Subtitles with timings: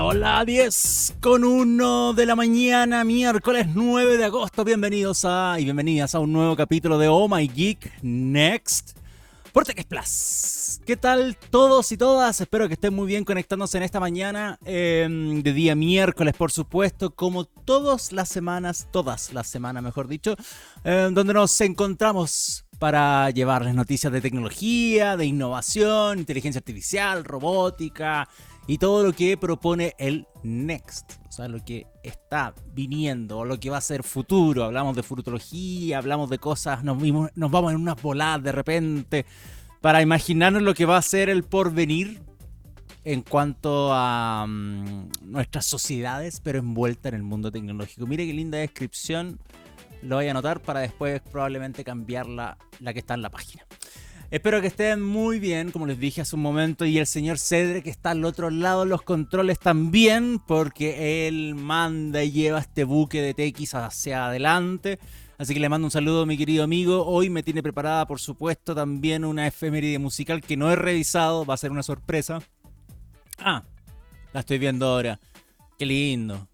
[0.00, 4.62] Hola, hola, 10 con 1 de la mañana, miércoles 9 de agosto.
[4.62, 8.96] Bienvenidos a y bienvenidas a un nuevo capítulo de Oh My Geek Next
[9.52, 10.80] por Plus.
[10.86, 12.40] ¿Qué tal todos y todas?
[12.40, 17.10] Espero que estén muy bien conectándose en esta mañana em, de día miércoles, por supuesto,
[17.10, 20.36] como todas las semanas, todas las semanas, mejor dicho,
[20.84, 28.28] em, donde nos encontramos para llevarles noticias de tecnología, de innovación, inteligencia artificial, robótica
[28.68, 31.14] y todo lo que propone el Next.
[31.26, 34.62] O sea, lo que está viniendo, lo que va a ser futuro.
[34.62, 36.98] Hablamos de futurología, hablamos de cosas, nos,
[37.34, 39.26] vamos en unas voladas de repente
[39.80, 42.20] para imaginarnos lo que va a ser el porvenir
[43.04, 48.06] en cuanto a mm, nuestras sociedades, pero envuelta en el mundo tecnológico.
[48.06, 49.40] Mire qué linda descripción
[50.02, 52.58] lo voy a anotar para después probablemente cambiar la,
[52.92, 53.64] que está en la página.
[54.30, 57.82] Espero que estén muy bien, como les dije hace un momento, y el señor Cedre
[57.82, 63.22] que está al otro lado los controles también, porque él manda y lleva este buque
[63.22, 64.98] de TX hacia adelante.
[65.38, 67.06] Así que le mando un saludo mi querido amigo.
[67.06, 71.54] Hoy me tiene preparada, por supuesto, también una efeméride musical que no he revisado, va
[71.54, 72.40] a ser una sorpresa.
[73.38, 73.62] Ah,
[74.34, 75.18] la estoy viendo ahora.
[75.78, 76.46] Qué lindo.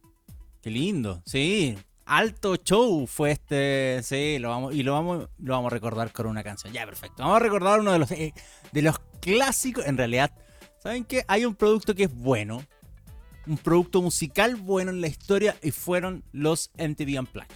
[0.63, 1.23] Qué lindo.
[1.27, 4.01] Sí, alto show fue este.
[4.03, 6.73] Sí, lo vamos, y lo vamos, lo vamos a recordar con una canción.
[6.73, 7.23] Ya, perfecto.
[7.23, 8.35] Vamos a recordar uno de los, eh,
[8.73, 9.87] de los clásicos.
[9.87, 10.33] En realidad,
[10.79, 11.25] ¿saben qué?
[11.29, 12.63] Hay un producto que es bueno.
[13.47, 17.55] Un producto musical bueno en la historia y fueron los MTV Unplugged.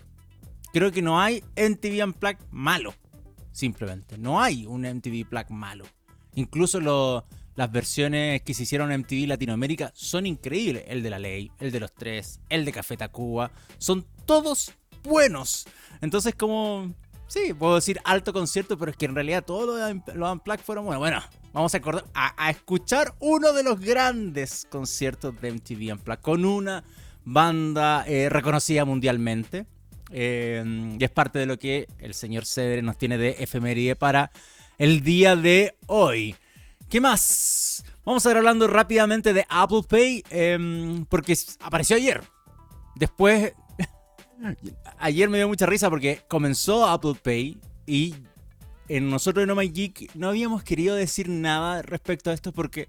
[0.72, 2.94] Creo que no hay MTV Unplugged malo.
[3.52, 4.18] Simplemente.
[4.18, 5.86] No hay un MTV Unplugged malo.
[6.34, 7.24] Incluso
[7.55, 10.84] las versiones que se hicieron en MTV Latinoamérica son increíbles.
[10.86, 13.50] El de la ley, el de los tres, el de Café Tacuba.
[13.78, 15.66] Son todos buenos.
[16.02, 16.94] Entonces, como.
[17.26, 19.80] Sí, puedo decir alto concierto, pero es que en realidad todos
[20.14, 21.00] los, Unplugged fueron buenos.
[21.00, 21.80] Bueno, vamos a,
[22.14, 26.84] a, escuchar uno de los grandes conciertos de MTV Unplugged con una
[27.24, 29.66] banda eh, reconocida mundialmente.
[30.10, 34.30] Eh, y es parte de lo que el señor Cedre nos tiene de efeméride para
[34.78, 36.34] el día de hoy.
[36.88, 37.84] ¿Qué más?
[38.05, 42.22] Vamos a ir hablando rápidamente de Apple Pay, em, porque apareció ayer.
[42.94, 43.52] Después,
[44.98, 48.14] ayer me dio mucha risa porque comenzó Apple Pay y
[48.88, 52.88] en nosotros en Oh Geek no habíamos querido decir nada respecto a esto porque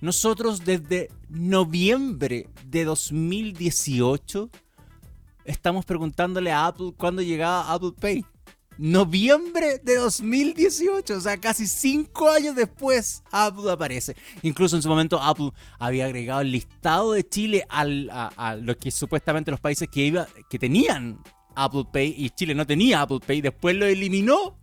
[0.00, 4.50] nosotros desde noviembre de 2018
[5.44, 8.24] estamos preguntándole a Apple cuándo llegaba Apple Pay
[8.78, 14.16] noviembre de 2018, o sea, casi cinco años después, Apple aparece.
[14.42, 18.90] Incluso en su momento Apple había agregado el listado de Chile al, a, los que
[18.90, 21.18] supuestamente los países que, iba, que tenían
[21.54, 24.58] Apple Pay y Chile no tenía Apple Pay, después lo eliminó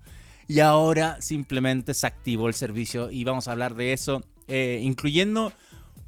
[0.48, 5.54] y ahora simplemente se activó el servicio y vamos a hablar de eso, eh, incluyendo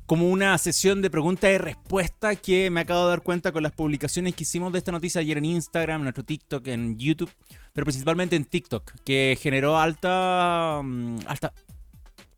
[0.06, 3.72] como una sesión de pregunta y respuesta que me acabo de dar cuenta con las
[3.72, 7.32] publicaciones que hicimos de esta noticia ayer en Instagram, en nuestro TikTok, en YouTube,
[7.76, 11.54] pero principalmente en TikTok, que generó alta, mm, alta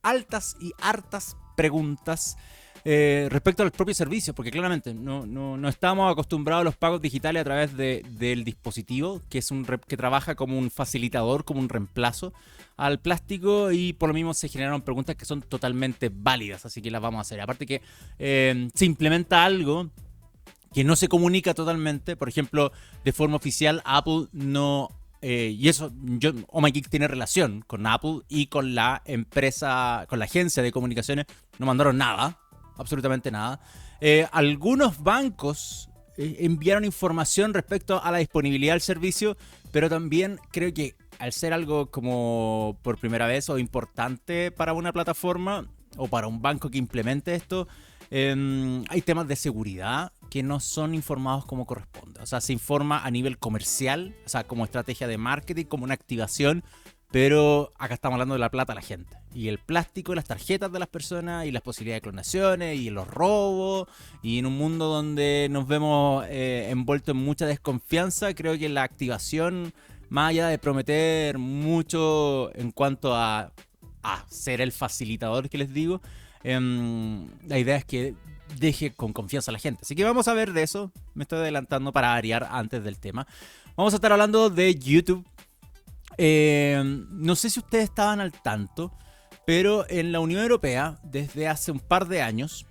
[0.02, 2.38] altas y hartas preguntas
[2.86, 7.42] eh, respecto al propio servicio, porque claramente no, no, estamos acostumbrados a los pagos digitales
[7.42, 12.34] a través del dispositivo, que es un que trabaja como un facilitador, como un reemplazo
[12.78, 16.90] al plástico y por lo mismo se generaron preguntas que son totalmente válidas, así que
[16.90, 17.42] las vamos a hacer.
[17.42, 17.82] Aparte que
[18.18, 19.90] eh, se implementa algo
[20.74, 22.72] que no se comunica totalmente, por ejemplo,
[23.04, 24.90] de forma oficial Apple no
[25.22, 30.06] eh, y eso, yo, Oh My Geek tiene relación con Apple y con la empresa,
[30.10, 31.26] con la agencia de comunicaciones.
[31.60, 32.40] No mandaron nada,
[32.78, 33.60] absolutamente nada.
[34.00, 39.38] Eh, algunos bancos enviaron información respecto a la disponibilidad del servicio,
[39.72, 44.94] pero también creo que al ser algo como por primera vez o importante para una
[44.94, 45.68] plataforma
[45.98, 47.68] o para un banco que implemente esto,
[48.10, 52.22] em, hay temas de seguridad que no son informados como corresponde.
[52.22, 55.94] O sea, se informa a nivel comercial, o sea, como estrategia de marketing, como una
[55.94, 56.64] activación,
[57.12, 59.18] pero acá estamos hablando de la plata a la gente.
[59.34, 63.08] Y el plástico, las tarjetas de las personas, y las posibilidades de clonaciones, y los
[63.08, 63.88] robos,
[64.22, 68.84] y en un mundo donde nos vemos eh, envueltos en mucha desconfianza, creo que la
[68.84, 69.74] activación
[70.10, 73.52] más allá de prometer mucho en cuanto a,
[74.30, 76.02] ser el facilitador que les digo,
[76.42, 78.16] em, la idea es que
[78.60, 79.82] deje con confianza a la gente.
[79.84, 80.92] Así que vamos a ver de eso.
[81.14, 83.28] Me estoy adelantando para variar antes del tema.
[83.76, 85.26] Vamos a estar hablando de YouTube.
[86.18, 88.92] Em, no sé si ustedes estaban al tanto,
[89.46, 92.66] pero en la Unión Europea, desde hace un par de años,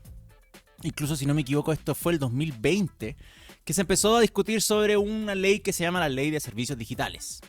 [0.82, 3.16] incluso si no me equivoco, esto fue el 2020,
[3.64, 6.78] que se empezó a discutir sobre una ley que se llama la Ley de Servicios
[6.78, 7.40] Digitales,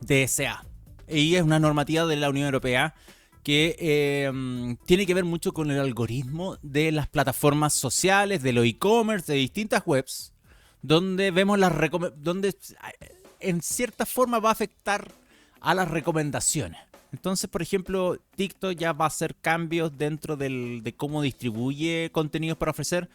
[0.00, 0.64] DSA.
[1.08, 2.94] Y es una normativa de la Unión Europea
[3.42, 8.64] que eh, tiene que ver mucho con el algoritmo de las plataformas sociales, de los
[8.64, 10.32] e-commerce, de distintas webs,
[10.82, 11.72] donde vemos las
[12.16, 12.54] donde
[13.40, 15.12] en cierta forma va a afectar
[15.60, 16.80] a las recomendaciones.
[17.12, 22.70] Entonces, por ejemplo, TikTok ya va a hacer cambios dentro de cómo distribuye contenidos para
[22.70, 23.08] ofrecer.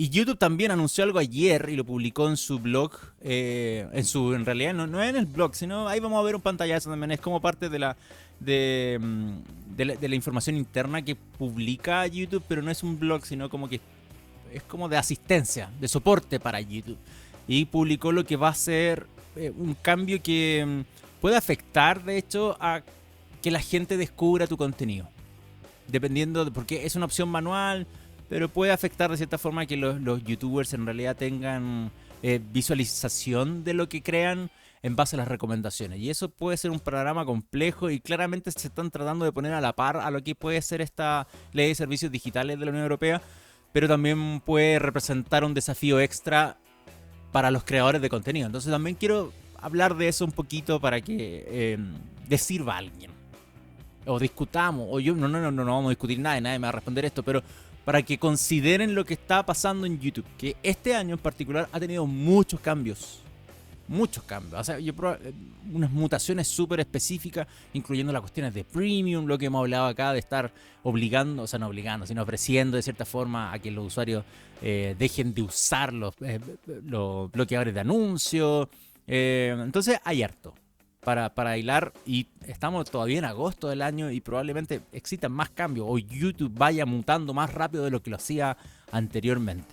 [0.00, 2.92] Y YouTube también anunció algo ayer y lo publicó en su blog.
[3.20, 6.36] Eh, en su, en realidad, no, no en el blog, sino ahí vamos a ver
[6.36, 7.10] un pantallazo también.
[7.10, 7.96] Es como parte de la,
[8.38, 13.50] de, mm, de la, información interna que publica YouTube, pero no es un blog, sino
[13.50, 13.80] como que
[14.52, 16.98] es como de asistencia, de soporte para YouTube.
[17.48, 19.04] Y publicó lo que va a ser
[19.34, 22.82] eh, un cambio que mm, puede afectar, de hecho, a
[23.42, 25.08] que la gente descubra tu contenido.
[25.88, 27.88] Dependiendo de, porque es una opción manual,
[28.28, 31.90] pero puede afectar de cierta forma que los, youtubers en realidad tengan
[32.22, 34.50] eh, visualización de lo que crean
[34.82, 35.98] en base a las recomendaciones.
[35.98, 39.60] Y eso puede ser un programa complejo y claramente se están tratando de poner a
[39.60, 42.84] la par a lo que puede ser esta ley de servicios digitales de la Unión
[42.84, 43.20] Europea,
[43.72, 46.58] pero también puede representar un desafío extra
[47.32, 48.46] para los creadores de contenido.
[48.46, 51.44] Entonces también quiero hablar de eso un poquito para que
[52.28, 53.18] eh, sirva a alguien
[54.06, 56.62] o discutamos, o yo no, no, no, no, no vamos a discutir nada, nadie me
[56.62, 57.42] va a responder esto, pero
[57.88, 61.80] para que consideren lo que está pasando en YouTube, que este año en particular ha
[61.80, 63.22] tenido muchos cambios.
[63.88, 65.32] Muchos cambios, o sea, yo, eh,
[65.72, 70.18] unas mutaciones súper específicas, incluyendo las cuestiones de premium, lo que hemos hablado acá, de
[70.18, 70.52] estar
[70.82, 74.22] obligando, o sea, no obligando, sino ofreciendo de cierta forma a que los usuarios
[74.60, 76.40] eh, dejen de usar los, eh,
[76.84, 78.68] los bloqueadores de anuncios.
[79.06, 80.52] entonces, hay harto
[81.08, 85.86] para, para hilar y estamos todavía en agosto del año y probablemente existan más cambios
[85.88, 88.58] o YouTube vaya mutando más rápido de lo que lo hacía
[88.92, 89.64] anteriormente.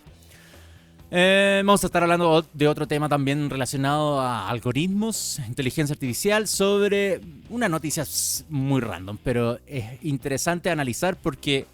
[1.11, 7.19] Eh, vamos a estar hablando de otro tema también relacionado a algoritmos, inteligencia artificial, sobre
[7.49, 8.05] una noticia
[8.47, 11.65] muy random, pero es interesante analizar porque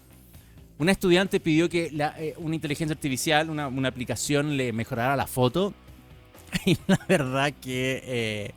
[0.80, 5.72] una estudiante pidió que eh, una inteligencia artificial, una, aplicación, le mejorara la foto.
[6.66, 8.54] Y la verdad que eh,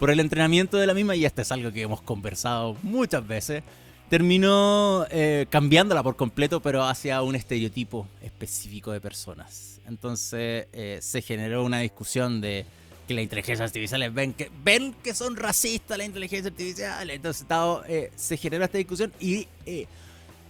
[0.00, 3.62] por el entrenamiento de la misma, y esto es algo que hemos conversado muchas veces,
[4.08, 9.78] terminó eh, cambiándola por completo, pero hacia un estereotipo específico de personas.
[9.86, 12.64] Entonces eh, se generó una discusión de
[13.06, 17.16] que las inteligencias artificiales ven que, ven que son racistas las inteligencias artificiales.
[17.16, 17.46] Entonces
[17.86, 19.46] eh, se generó esta discusión y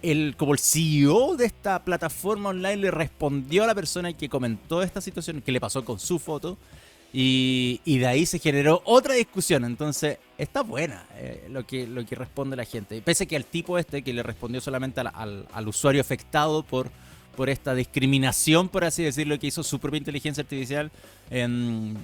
[0.01, 4.81] el, como el CEO de esta plataforma online le respondió a la persona que comentó
[4.81, 6.57] esta situación, que le pasó con su foto,
[7.13, 9.65] y, de ahí se generó otra discusión.
[9.65, 13.01] Entonces, está buena eh, lo, que, lo que responde la gente.
[13.01, 16.89] Pese que al tipo este que le respondió solamente al, usuario afectado por,
[17.35, 20.89] por esta discriminación, por así decirlo, que hizo su propia inteligencia artificial,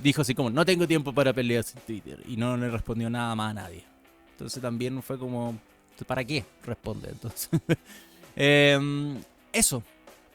[0.04, 2.24] dijo así como, no tengo tiempo para pelear en Twitter.
[2.27, 3.83] Y no le respondió nada más a nadie.
[4.31, 5.57] Entonces también fue como,
[6.06, 6.44] ¿para qué?
[6.63, 7.09] Responde.
[7.09, 7.50] Entonces,
[8.36, 9.21] em,
[9.54, 9.81] eso.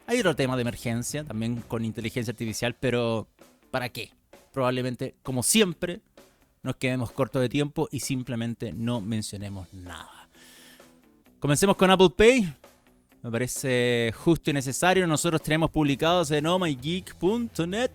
[0.07, 3.29] Hay otro tema de emergencia, también con inteligencia artificial, pero
[3.71, 4.11] ¿para qué?
[4.53, 6.01] Probablemente, como siempre,
[6.63, 10.29] nos quedemos cortos de tiempo y simplemente no mencionemos nada.
[11.41, 12.55] Comencemos con Apple Pay.
[13.23, 15.07] Me parece justo y necesario.
[15.07, 17.91] Nosotros tenemos publicados en omygeek.net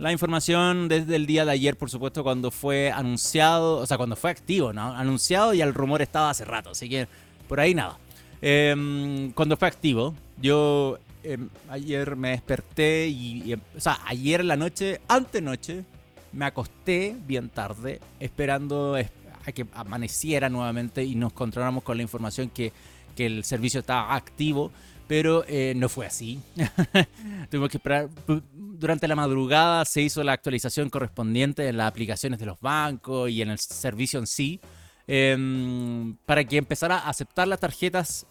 [0.00, 4.16] la información desde el día de ayer, por supuesto, cuando fue anunciado, o sea, cuando
[4.16, 4.94] fue activo, ¿no?
[4.94, 7.06] Anunciado y el rumor estaba hace rato, así que
[7.46, 7.98] por ahí nada.
[8.40, 14.56] Em, cuando fue activo, yo Em, ayer me desperté y, em, O sea, ayer la
[14.56, 15.84] noche, antenoche,
[16.32, 22.50] me acosté bien tarde, esperando a que amaneciera nuevamente y nos encontráramos con la información
[22.50, 22.72] que,
[23.16, 24.70] que el servicio estaba activo.
[25.08, 26.40] Pero eh, no fue así.
[27.50, 28.08] Tuvimos que esperar.
[28.54, 33.42] Durante la madrugada se hizo la actualización correspondiente en las aplicaciones de los bancos y
[33.42, 34.60] en el servicio en sí.
[35.08, 38.24] Em, para que empezara a aceptar las tarjetas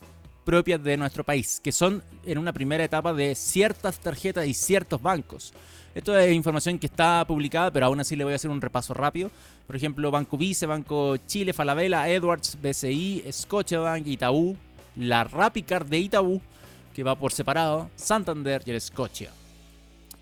[0.50, 5.00] propias de nuestro país, que son en una primera etapa de ciertas tarjetas y ciertos
[5.00, 5.54] bancos.
[5.94, 8.96] Esto es información que está publicada, pero aún así le voy a hacer un repaso
[8.96, 9.30] rápido.
[9.68, 14.58] Por ejemplo, Banco Vice, Banco Chile, Falabella, Edwards, BCI, Scotiabank, Itaú,
[14.96, 16.42] la Rapicard de Itaú,
[16.96, 19.30] que va por separado, Santander y el Scotia.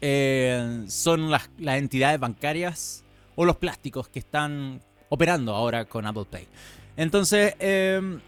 [0.01, 3.05] Eh, son las, entidades bancarias
[3.38, 6.48] o los plásticos que están operando ahora con Apple Pay.
[6.98, 8.19] Entonces, eh,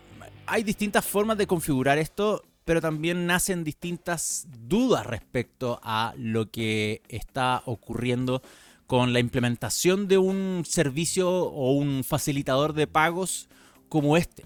[0.49, 7.01] hay distintas formas de configurar esto, pero también nacen distintas dudas respecto a lo que
[7.07, 8.41] está ocurriendo
[8.87, 13.47] con la implementación de un servicio o un facilitador de pagos
[13.87, 14.43] como este.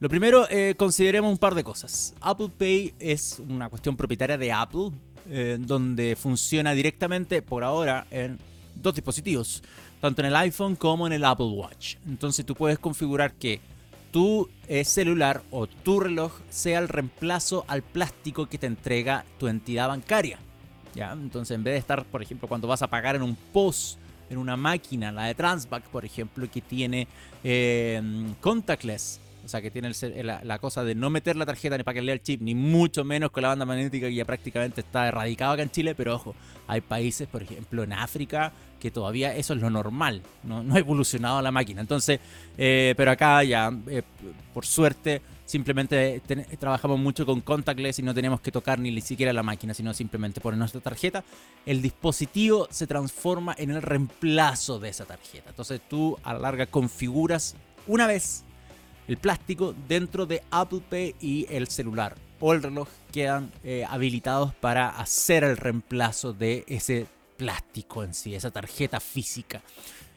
[0.00, 2.14] Lo primero, eh, consideremos un par de cosas.
[2.20, 4.90] Apple Pay es una cuestión propietaria de Apple,
[5.30, 8.38] eh, donde funciona directamente por ahora en
[8.74, 9.62] dos dispositivos,
[10.00, 11.96] tanto en el iPhone como en el Apple Watch.
[12.08, 13.60] Entonces tú puedes configurar que
[14.12, 19.48] tu eh, celular o tu reloj sea el reemplazo al plástico que te entrega tu
[19.48, 20.38] entidad bancaria.
[20.94, 21.12] ¿ya?
[21.12, 23.98] Entonces, en vez de estar, por ejemplo, cuando vas a pagar en un POS,
[24.30, 27.08] en una máquina, la de Transback, por ejemplo, que tiene
[27.42, 28.00] eh,
[28.40, 29.90] contactless, o sea, que tiene
[30.22, 33.04] la, cosa de no meter la tarjeta ni para que lea el chip, ni mucho
[33.04, 36.34] menos con la banda magnética que ya prácticamente está erradicado acá en Chile, pero ojo,
[36.66, 40.78] hay países, por ejemplo, en África, que todavía eso es lo normal, no, no ha
[40.78, 41.80] evolucionado la máquina.
[41.80, 42.20] Entonces,
[42.58, 44.02] eh, pero acá ya, eh,
[44.52, 46.22] por suerte, simplemente
[46.58, 50.40] trabajamos mucho con contactless y no tenemos que tocar ni siquiera la máquina, sino simplemente
[50.40, 51.24] poner nuestra tarjeta.
[51.66, 55.50] El dispositivo se transforma en el reemplazo de esa tarjeta.
[55.50, 57.54] Entonces tú a la larga configuras
[57.86, 58.44] una vez
[59.08, 64.52] el plástico dentro de Apple Pay y el celular o el reloj quedan eh, habilitados
[64.54, 67.06] para hacer el reemplazo de ese
[67.36, 69.62] plástico en sí, esa tarjeta física.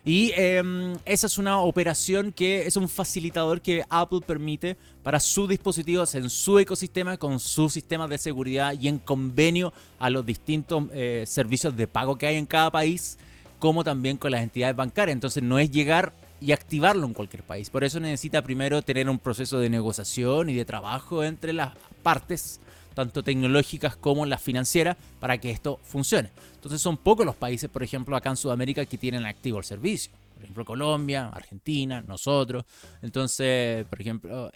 [0.04, 5.50] Y em, esa es una operación que es un facilitador que Apple permite para sus
[5.50, 10.84] dispositivos en su ecosistema con sus sistemas de seguridad y en convenio a los distintos
[10.94, 13.18] eh, servicios de pago que hay en cada país,
[13.58, 15.14] como también con las entidades bancarias.
[15.14, 17.70] Entonces no es llegar y activarlo en cualquier país.
[17.70, 21.74] Por eso necesita primero tener un proceso de negociación y de trabajo entre las
[22.04, 22.60] partes,
[22.94, 26.32] tanto tecnológicas como las financieras, para que esto funcione.
[26.56, 30.12] Entonces son pocos los países, por ejemplo, acá en Sudamérica que tienen activo el servicio.
[30.34, 32.66] Por ejemplo, Colombia, Argentina, nosotros.
[33.02, 34.52] Entonces, por ejemplo,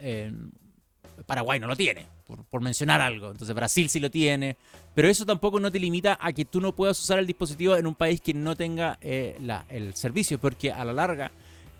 [1.25, 2.05] Paraguay no lo tiene,
[2.49, 3.31] por, mencionar algo.
[3.31, 4.57] Entonces Brasil sí lo tiene.
[4.93, 7.87] Pero eso tampoco no te limita a que tú no puedas usar el dispositivo en
[7.87, 9.37] un país que no tenga eh,
[9.69, 11.31] el servicio, porque a la larga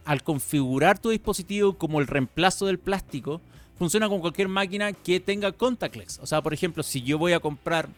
[0.10, 3.42] al configurar tu dispositivo como el reemplazo del plástico,
[3.78, 6.18] funciona con cualquier máquina que tenga contactless.
[6.24, 7.90] O sea, por ejemplo, si yo voy a comprar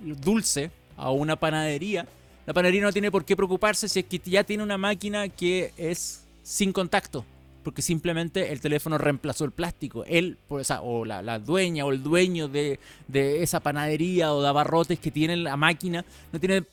[0.00, 2.08] dulce a una panadería,
[2.46, 5.74] la panadería no tiene por qué preocuparse si es que ya tiene una máquina que
[5.76, 7.26] es sin contacto.
[7.62, 10.06] Porque simplemente el teléfono reemplazó el plástico.
[10.06, 12.78] Él, o la, dueña o el dueño de,
[13.12, 16.64] esa panadería o de abarrotes que tienen la máquina, no tiene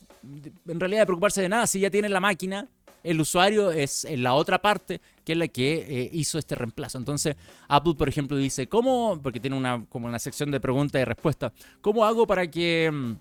[0.70, 1.68] en realidad de preocuparse de nada.
[1.68, 2.70] Si ya tiene la máquina,
[3.06, 6.98] el usuario es la otra parte que es la que eh, hizo este reemplazo.
[6.98, 7.36] Entonces,
[7.68, 9.20] Apple, por ejemplo, dice, ¿cómo?
[9.22, 11.52] Porque tiene una, como una sección de preguntas y respuestas.
[11.82, 13.14] ¿Cómo hago para que mm,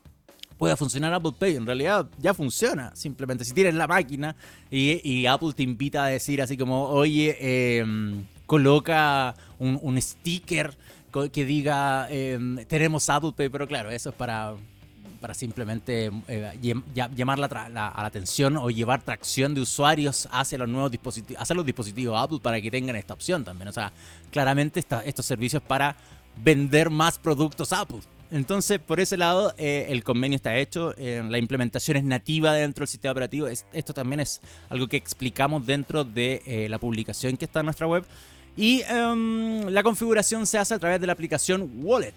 [0.58, 1.56] pueda funcionar Apple Pay?
[1.56, 2.94] En realidad ya funciona.
[2.94, 4.36] Simplemente si tienes la máquina
[4.70, 10.76] y, Apple te invita a decir así como, oye, em, coloca un, sticker
[11.32, 14.54] que diga, em, tenemos Apple Pay, pero claro, eso es para
[15.24, 16.52] para simplemente eh,
[17.16, 21.56] llamar la, a la atención o llevar tracción de usuarios hacia los nuevos dispositivos, hacia
[21.56, 23.68] los dispositivos Apple para que tengan esta opción también.
[23.68, 23.90] O sea,
[24.30, 25.96] claramente estos servicios para
[26.36, 28.00] vender más productos Apple.
[28.30, 32.82] Entonces, por ese lado, eh, el convenio está hecho, eh, la implementación es nativa dentro
[32.82, 33.46] del sistema operativo.
[33.46, 38.04] esto también es algo que explicamos dentro de la publicación que está en nuestra web.
[38.58, 42.12] Y em, la configuración se hace a través de la aplicación Wallet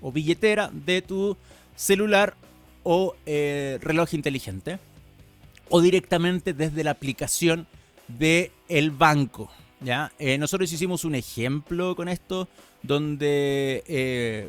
[0.00, 1.36] o billetera de tu
[1.74, 2.36] celular
[2.82, 4.78] o eh, reloj inteligente
[5.68, 7.66] o directamente desde la aplicación
[8.08, 9.50] del el banco.
[9.80, 10.12] ¿ya?
[10.18, 12.48] Eh, nosotros hicimos un ejemplo con esto
[12.82, 14.48] donde eh,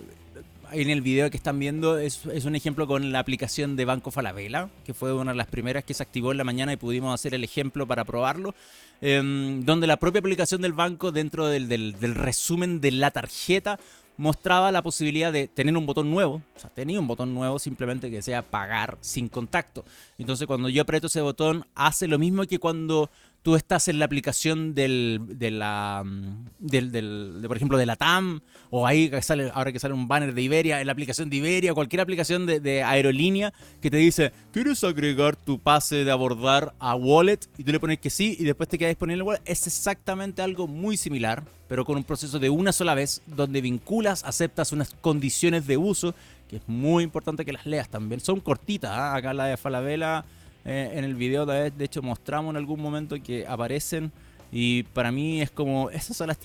[0.74, 4.70] en el video que están viendo es, un ejemplo con la aplicación de Banco Falabella,
[4.86, 7.34] que fue una de las primeras que se activó en la mañana y pudimos hacer
[7.34, 8.56] el ejemplo para probarlo,
[9.02, 13.80] em, donde la propia aplicación del banco dentro del resumen de la tarjeta
[14.18, 18.12] mostraba la posibilidad de tener un botón nuevo, o sea, tenía un botón nuevo simplemente
[18.12, 19.84] que sea pagar sin contacto.
[20.18, 23.10] Entonces cuando yo aprieto ese botón hace lo mismo que cuando
[23.44, 28.88] tú estás en la aplicación del, de la, mm, por ejemplo, de la TAM, o
[28.88, 31.74] ahí que sale, ahora que sale un banner de Iberia, en la aplicación de Iberia,
[31.74, 37.40] cualquier aplicación de, aerolínea que te dice, ¿quieres agregar tu pase de abordar a Wallet?
[37.58, 39.42] Y tú le pones que sí, y después te queda disponible el Wallet.
[39.46, 44.24] Es exactamente algo muy similar, pero con un proceso de una sola vez, donde vinculas,
[44.24, 46.16] aceptas unas condiciones de uso,
[46.48, 48.22] que es muy importante que las leas también.
[48.22, 49.16] Son cortitas, ¿ah?
[49.16, 50.24] acá la de Falabella
[50.66, 54.12] eh, en el video de, hecho mostramos en algún momento que aparecen
[54.52, 56.38] y para mí es como, esas son las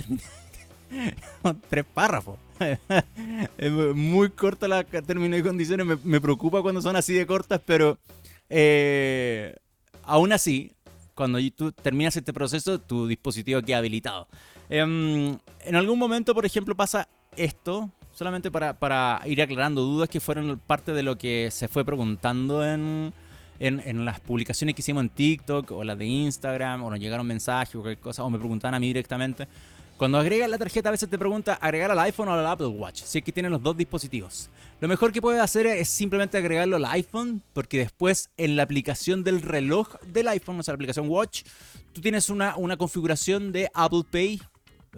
[1.69, 2.39] tres párrafos.
[3.59, 7.99] es muy corta la término de condiciones, me, preocupa cuando son así de cortas, pero
[8.49, 9.55] eh,
[10.03, 10.73] aún así,
[11.15, 14.27] cuando tú terminas este proceso, tu dispositivo queda habilitado.
[14.71, 20.21] Em, en algún momento, por ejemplo, pasa esto, solamente para, para ir aclarando dudas que
[20.21, 23.13] fueron parte de lo que se fue preguntando en,
[23.61, 27.75] en, las publicaciones que hicimos en TikTok o las de Instagram, o nos llegaron mensajes
[27.75, 29.49] o cualquier cosa, o me preguntan a mí directamente.
[29.97, 33.03] Cuando agregas la tarjeta, a veces te pregunta agregar al iPhone o al Apple Watch,
[33.03, 34.49] si es que tienen los dos dispositivos.
[34.81, 39.25] Lo mejor que puedes hacer es simplemente agregarlo al iPhone, porque después en la aplicación
[39.25, 41.43] del reloj del iPhone, o sea, la aplicación Watch,
[41.93, 44.41] tú tienes una, una configuración de Apple Pay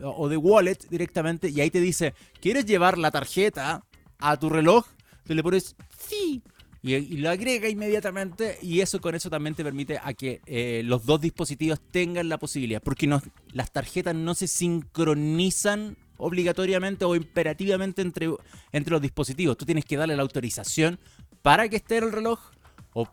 [0.03, 3.83] o de wallet directamente y ahí te dice, ¿quieres llevar la tarjeta
[4.19, 4.87] a tu reloj?
[5.25, 6.43] Tú le pones sí
[6.83, 11.05] y, lo agrega inmediatamente y eso con eso también te permite a que eh, los
[11.05, 13.07] dos dispositivos tengan la posibilidad, porque
[13.53, 18.29] las tarjetas no se sincronizan obligatoriamente o imperativamente entre,
[18.73, 19.57] los dispositivos.
[19.59, 20.99] Tú tienes que darle la autorización
[21.43, 22.39] para que esté el reloj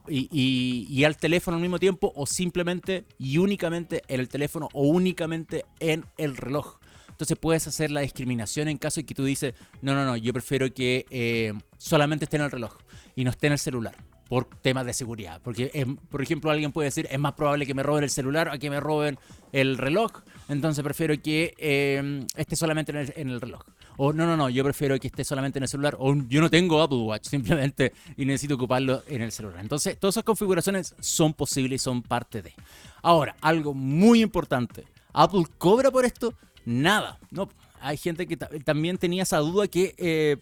[0.08, 4.88] y, y, al teléfono al mismo tiempo o simplemente y únicamente en el teléfono o
[4.88, 6.80] únicamente en el reloj.
[7.10, 10.34] Entonces puedes hacer la discriminación en caso de que tú dices, no, no, no, yo
[10.34, 12.78] prefiero que eh, solamente esté en el reloj
[13.18, 13.96] y no esté en el celular
[14.30, 15.42] por temas de seguridad.
[15.44, 18.48] Porque, em, por ejemplo, alguien puede decir, es más probable que me roben el celular
[18.50, 19.18] a que me roben
[19.52, 20.12] el reloj,
[20.50, 23.64] entonces prefiero que em, esté solamente en el, reloj.
[23.98, 25.96] O no, no, no, yo prefiero que esté solamente en el celular.
[26.00, 29.62] O yo no tengo Apple Watch simplemente y necesito ocuparlo en el celular.
[29.62, 32.54] Entonces, todas esas configuraciones son posibles y son parte de.
[33.02, 34.84] Ahora, algo muy importante.
[35.14, 36.36] ¿Apple cobra por esto?
[36.66, 37.18] Nada.
[37.32, 40.38] No, hay gente que también tenía esa duda que eh,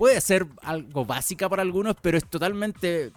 [0.00, 3.12] puede ser algo básica para algunos, pero es totalmente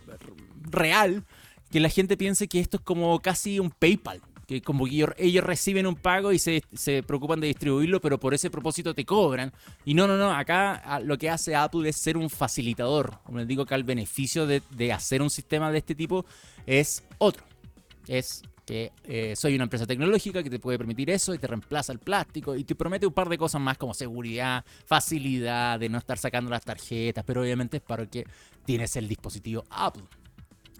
[0.69, 1.23] real
[1.71, 4.21] que la gente piense que esto es como casi un PayPal.
[4.45, 6.61] Que como que ellos, reciben un pago y se,
[7.07, 9.53] preocupan de distribuirlo, pero por ese propósito te cobran.
[9.85, 13.17] Y no, no, no, acá lo que hace Apple es ser un facilitador.
[13.23, 16.25] Como les digo, acá el beneficio de, de hacer un sistema de este tipo
[16.65, 17.45] es otro.
[18.09, 21.91] Es que eh, soy una empresa tecnológica que te puede permitir eso y te reemplaza
[21.91, 25.97] el plástico y te promete un par de cosas más como seguridad, facilidad de no
[25.97, 28.25] estar sacando las tarjetas, pero obviamente es para que
[28.65, 30.03] tienes el dispositivo Apple.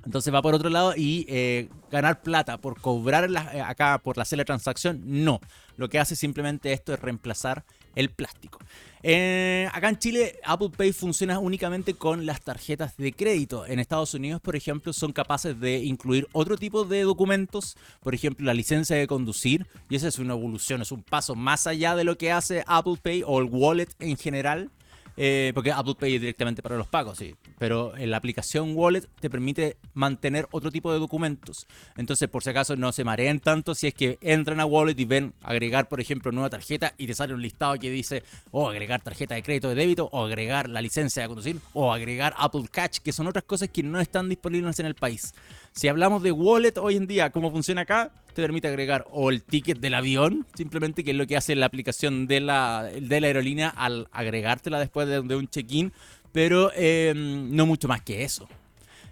[0.05, 4.25] Entonces va por otro lado y eh, ganar plata por cobrar eh, acá por la
[4.45, 5.39] transacción, no.
[5.77, 7.63] Lo que hace simplemente esto es reemplazar
[7.95, 8.59] el plástico.
[9.05, 13.65] Eh, acá en Chile, Apple Pay funciona únicamente con las tarjetas de crédito.
[13.65, 18.45] En Estados Unidos, por ejemplo, son capaces de incluir otro tipo de documentos, por ejemplo,
[18.45, 22.05] la licencia de conducir, y esa es una evolución, es un paso más allá de
[22.05, 24.71] lo que hace Apple Pay o el wallet en general.
[25.15, 27.35] Eh, porque Apple Pay es directamente para los pagos, sí.
[27.59, 31.67] Pero en la aplicación Wallet te permite mantener otro tipo de documentos.
[31.97, 35.05] Entonces, por si acaso, no se mareen tanto si es que entran a Wallet y
[35.05, 39.01] ven agregar, por ejemplo, nueva tarjeta y te sale un listado que dice o agregar
[39.01, 42.99] tarjeta de crédito de débito, o agregar la licencia de conducir, o agregar Apple Catch,
[42.99, 45.33] que son otras cosas que no están disponibles en el país.
[45.73, 49.41] Si hablamos de wallet hoy en día, cómo funciona acá, te permite agregar o el
[49.41, 53.27] ticket del avión, simplemente que es lo que hace la aplicación de la, de la
[53.27, 55.91] aerolínea al agregártela después de, un check-in,
[56.31, 58.47] pero em, no mucho más que eso.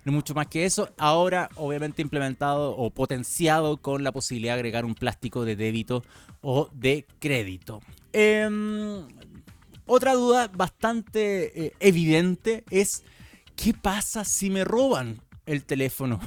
[0.06, 0.92] No mucho más que eso.
[1.00, 6.04] Ahora, obviamente, implementado o potenciado con la posibilidad de agregar un plástico de débito
[6.42, 7.82] o de crédito.
[8.14, 9.08] Em,
[9.88, 13.04] otra duda bastante eh, evidente es:
[13.56, 16.20] ¿qué pasa si me roban el teléfono?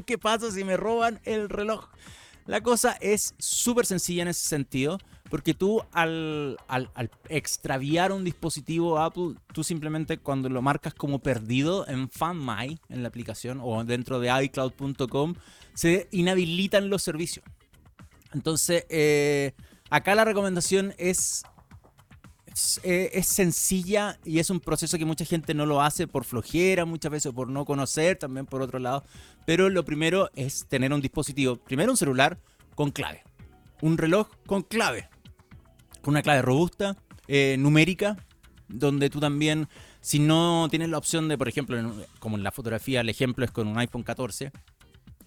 [0.06, 1.88] qué pasa si me roban el reloj?
[2.46, 4.98] La cosa es súper sencilla en ese sentido,
[5.30, 6.90] porque tú al, al,
[7.30, 13.08] extraviar un dispositivo Apple, tú simplemente cuando lo marcas como perdido en FanMy, en la
[13.08, 15.34] aplicación, o dentro de iCloud.com,
[15.72, 17.46] se inhabilitan los servicios.
[18.34, 19.54] Entonces, eh,
[19.88, 21.44] acá la recomendación es
[22.84, 26.84] eh, es, sencilla y es un proceso que mucha gente no lo hace por flojera,
[26.84, 29.02] muchas veces por no conocer, también por otro lado.
[29.46, 32.38] Pero lo primero es tener un dispositivo, primero un celular
[32.74, 33.22] con clave,
[33.82, 35.08] un reloj con clave,
[36.02, 36.96] con una clave robusta,
[37.28, 38.16] eh, numérica,
[38.68, 39.68] donde tú también,
[40.00, 41.78] si no tienes la opción de, por ejemplo,
[42.18, 44.52] como en la fotografía, el ejemplo es con un iPhone 14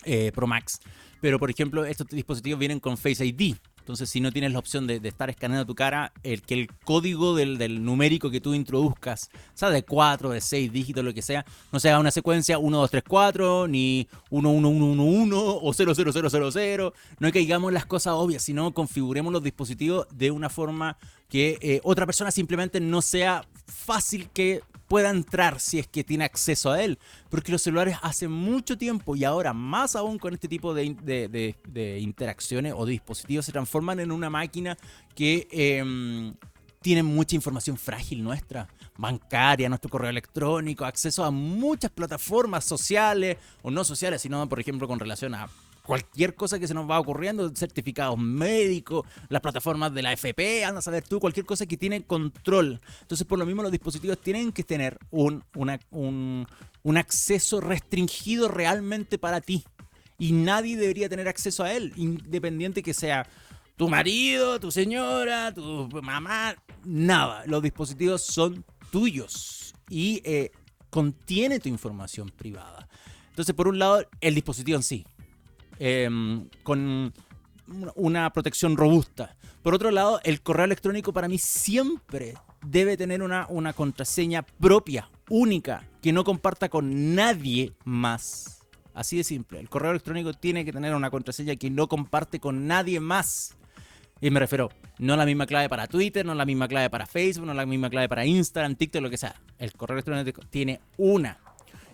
[0.06, 0.80] eh, Pro Max,
[1.22, 3.56] pero por ejemplo estos dispositivos vienen con Face ID,
[3.88, 7.36] entonces, si no tienes la opción de, estar escaneando tu cara, el que el código
[7.36, 11.80] del, numérico que tú introduzcas, sea de 4, de 6 dígitos, lo que sea, no
[11.80, 15.94] sea una secuencia 1, 2, 3, 4, ni 1, 1, 1, 1, 1 o 0,
[15.96, 16.94] 0, 0, 0, 0.
[17.20, 20.98] No que digamos las cosas obvias, sino configuremos los dispositivos de una forma
[21.30, 26.26] que eh, otra persona simplemente no sea fácil que pueda entrar si es que tiene
[26.26, 27.00] acceso a él.
[27.30, 31.56] Porque los celulares hace mucho tiempo y ahora más aún con este tipo de,
[32.00, 34.78] interacciones o dispositivos se transforman en una máquina
[35.16, 36.34] que eh,
[36.82, 43.72] tiene mucha información frágil nuestra, bancaria, nuestro correo electrónico, acceso a muchas plataformas sociales o
[43.72, 45.50] no sociales, sino por ejemplo con relación a
[45.88, 50.80] cualquier cosa que se nos va ocurriendo, certificados médicos, las plataformas de la FP, anda
[50.80, 52.82] a saber tú, cualquier cosa que tiene control.
[53.02, 59.40] Entonces, por lo mismo, los dispositivos tienen que tener un, un, acceso restringido realmente para
[59.40, 59.64] ti.
[60.20, 63.26] Y nadie debería tener acceso a él, independiente que sea
[63.78, 67.44] tu marido, tu señora, tu mamá, nada.
[67.46, 70.52] Los dispositivos son tuyos y eh,
[70.90, 72.90] contiene tu información privada.
[73.30, 75.06] Entonces, por un lado, el dispositivo en sí,
[75.80, 77.14] Em, con
[77.96, 79.36] una protección robusta.
[79.62, 82.34] Por otro lado, el correo electrónico para mí siempre
[82.66, 88.62] debe tener una, una contraseña propia, única, que no comparta con nadie más.
[88.94, 89.60] Así de simple.
[89.60, 93.56] El correo electrónico tiene que tener una contraseña que no comparte con nadie más.
[94.20, 97.46] Y me refiero, no la misma clave para Twitter, no la misma clave para Facebook,
[97.46, 99.36] no la misma clave para Instagram, TikTok, lo que sea.
[99.60, 101.38] El correo electrónico tiene una.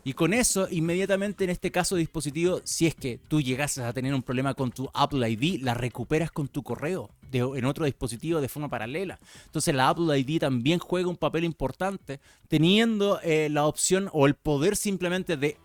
[0.04, 3.94] Y con eso, inmediatamente en este caso de dispositivo, si es que tú llegases a
[3.94, 8.42] tener un problema con tu Apple ID, la recuperas con tu correo en otro dispositivo
[8.42, 9.20] de forma paralela.
[9.46, 14.36] Entonces la Apple ID también juega un papel importante, teniendo eh, la opción o el
[14.36, 15.58] poder simplemente de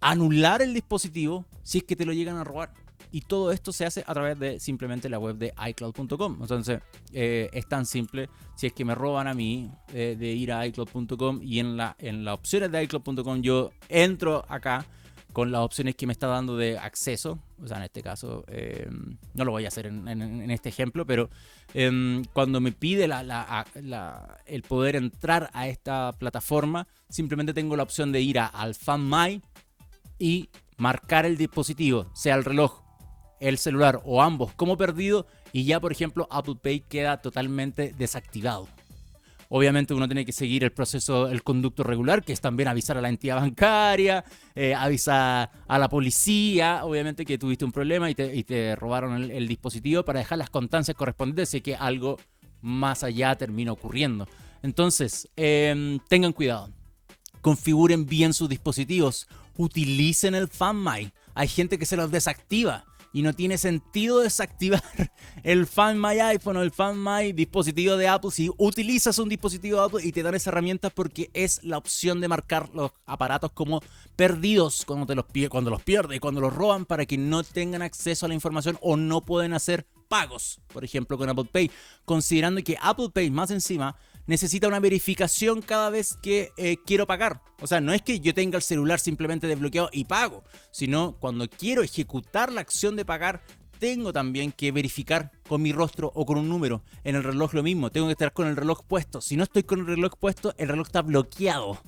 [0.00, 2.72] anular el dispositivo si es que te lo llegan a robar.
[3.16, 6.36] Y todo esto se hace a través de simplemente la web de iCloud.com.
[6.38, 6.82] Entonces,
[7.14, 8.28] eh, es tan simple.
[8.56, 11.96] Si es que me roban a mí eh, de ir a iCloud.com y en, la,
[11.98, 14.84] en las opciones de iCloud.com yo entro acá
[15.32, 17.38] con las opciones que me está dando de acceso.
[17.64, 18.86] O sea, en este caso, eh,
[19.32, 21.30] no lo voy a hacer en, este ejemplo, pero
[21.72, 23.08] em, cuando me pide
[24.44, 29.40] el poder entrar a esta plataforma, simplemente tengo la opción de ir a, al FanMy
[30.18, 32.85] y marcar el dispositivo, sea el reloj
[33.40, 38.68] el celular o ambos como perdido y ya por ejemplo Apple Pay queda totalmente desactivado.
[39.48, 43.00] Obviamente uno tiene que seguir el proceso, el conducto regular, que es también avisar a
[43.00, 48.74] la entidad bancaria, eh, avisar a la policía, obviamente que tuviste un problema y te,
[48.76, 52.18] robaron el, dispositivo para dejar las constancias correspondientes y que algo
[52.60, 54.26] más allá termina ocurriendo.
[54.62, 56.70] Entonces, em, tengan cuidado,
[57.40, 61.12] configuren bien sus dispositivos, utilicen el FanMy.
[61.34, 62.84] Hay gente que se los desactiva
[63.16, 64.82] y no tiene sentido desactivar
[65.42, 68.30] el Find My iPhone o el Find My dispositivo de Apple.
[68.30, 72.20] Si utilizas un dispositivo de Apple y te dan esa herramienta porque es la opción
[72.20, 73.80] de marcar los aparatos como
[74.16, 78.26] perdidos cuando, te los, cuando los pierdes, cuando los roban para que no tengan acceso
[78.26, 81.70] a la información o no pueden hacer pagos, por ejemplo con Apple Pay,
[82.04, 83.96] considerando que Apple Pay más encima
[84.26, 87.42] necesita una verificación cada vez que eh, quiero pagar.
[87.60, 91.48] O sea, no es que yo tenga el celular simplemente desbloqueado y pago, sino cuando
[91.48, 93.42] quiero ejecutar la acción de pagar,
[93.78, 96.82] tengo también que verificar con mi rostro o con un número.
[97.04, 99.20] En el reloj lo mismo, tengo que estar con el reloj puesto.
[99.20, 101.78] Si no estoy con el reloj puesto, el reloj está bloqueado.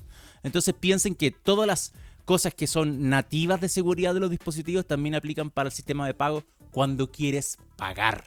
[0.43, 1.93] Entonces piensen que todas las
[2.25, 6.13] cosas que son nativas de seguridad de los dispositivos también aplican para el sistema de
[6.13, 8.23] pago cuando quieres pagar.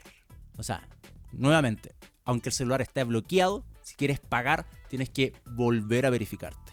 [0.58, 0.88] O sea,
[1.30, 1.94] nuevamente,
[2.24, 6.72] aunque el celular esté bloqueado, si quieres pagar, tienes que volver a verificarte.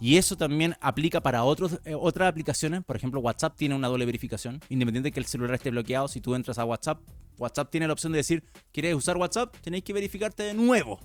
[0.00, 2.84] Y eso también aplica para otros, eh, otras aplicaciones.
[2.84, 4.60] Por ejemplo, WhatsApp tiene una doble verificación.
[4.68, 7.00] Independiente de que el celular esté bloqueado, si tú entras a WhatsApp,
[7.36, 9.54] WhatsApp tiene la opción de decir, ¿quieres usar WhatsApp?
[9.60, 11.00] Tenéis que verificarte de nuevo.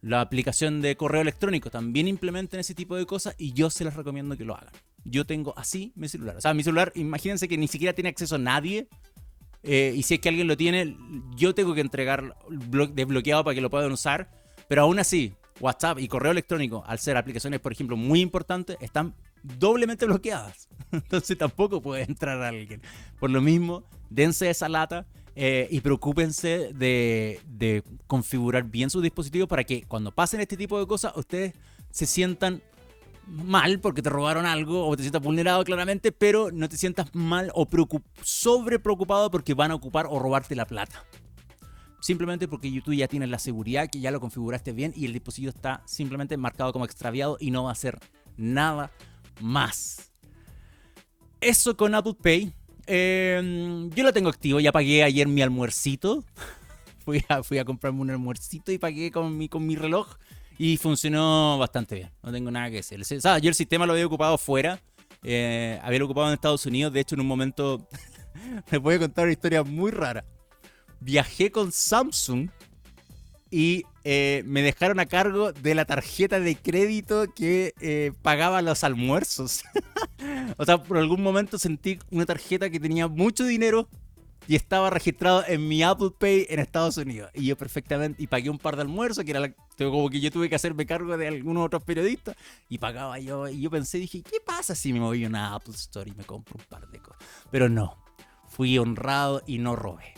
[0.00, 3.94] La aplicación de correo electrónico también implementa ese tipo de cosas y yo se les
[3.94, 4.72] recomiendo que lo hagan.
[5.04, 6.36] Yo tengo así mi celular.
[6.36, 8.88] O sea, mi celular, imagínense que ni siquiera tiene acceso a nadie.
[9.62, 10.96] Eh, y si es que alguien lo tiene,
[11.36, 14.30] yo tengo que entregar desbloqueado para que lo puedan usar
[14.70, 19.16] pero aún así, WhatsApp y correo electrónico, al ser aplicaciones, por ejemplo, muy importantes, están
[19.42, 20.68] doblemente bloqueadas.
[20.92, 22.80] Entonces tampoco puede entrar alguien.
[23.18, 29.64] Por lo mismo, dense esa lata eh, y preocúpense de, configurar bien su dispositivo para
[29.64, 31.52] que cuando pasen este tipo de cosas, ustedes
[31.90, 32.62] se sientan
[33.26, 37.50] mal porque te robaron algo o te sientas vulnerado claramente, pero no te sientas mal
[37.56, 37.66] o
[38.22, 41.04] sobre preocupado porque van a ocupar o robarte la plata
[42.00, 45.50] simplemente porque YouTube ya tiene la seguridad, que ya lo configuraste bien y el dispositivo
[45.50, 47.98] está simplemente marcado como extraviado y no va a hacer
[48.36, 48.90] nada
[49.40, 50.12] más.
[51.40, 52.52] Eso con Apple Pay.
[52.86, 56.24] Em, yo lo tengo activo, ya pagué ayer mi almuercito.
[57.04, 60.08] fui, a, fui a comprarme un almuercito y pagué con mi, con mi reloj
[60.58, 62.10] y funcionó bastante bien.
[62.22, 63.00] No tengo nada que decir.
[63.00, 64.80] O sea, yo el sistema lo había ocupado fuera.
[65.22, 66.92] Eh, había ocupado en Estados Unidos.
[66.92, 67.86] De hecho, en un momento
[68.70, 70.24] me voy a contar una historia muy rara
[71.00, 72.50] viajé con Samsung
[73.50, 78.84] y eh, me dejaron a cargo de la tarjeta de crédito que eh, pagaba los
[78.84, 79.64] almuerzos.
[80.56, 83.88] o sea, por algún momento sentí una tarjeta que tenía mucho dinero
[84.46, 87.30] y estaba registrado en mi Apple Pay en Estados Unidos.
[87.34, 90.30] Y yo perfectamente, y pagué un par de almuerzos, que era la, como que yo
[90.30, 92.36] tuve que hacerme cargo de algunos otros periodistas,
[92.68, 93.48] y pagaba yo.
[93.48, 96.24] Y yo pensé, dije, ¿qué pasa si me voy a una Apple Store y me
[96.24, 97.22] compro un par de cosas?
[97.50, 98.02] Pero no,
[98.48, 100.14] fui honrado y no robé.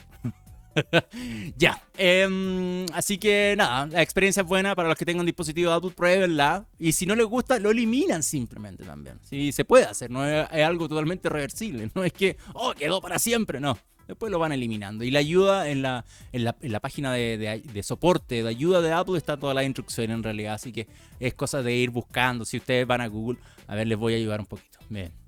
[1.57, 1.83] ya.
[1.97, 6.67] Em, así que nada, la experiencia es buena para los que tengan dispositivo Apple, pruébenla.
[6.79, 9.19] Y si no les gusta, lo eliminan simplemente también.
[9.23, 11.91] Sí, se puede hacer, no es, algo totalmente reversible.
[11.95, 13.79] No es que, oh, quedó para siempre, no.
[14.09, 15.05] Después lo van eliminando.
[15.05, 19.17] Y la ayuda en la, en la, página de, de, soporte, de ayuda de Apple,
[19.17, 20.55] está toda la instrucción en realidad.
[20.55, 20.89] Así que
[21.21, 22.45] es cosa de ir buscando.
[22.45, 24.79] Si ustedes van a Google, a ver, les voy a ayudar un poquito.
[24.89, 25.22] Bien.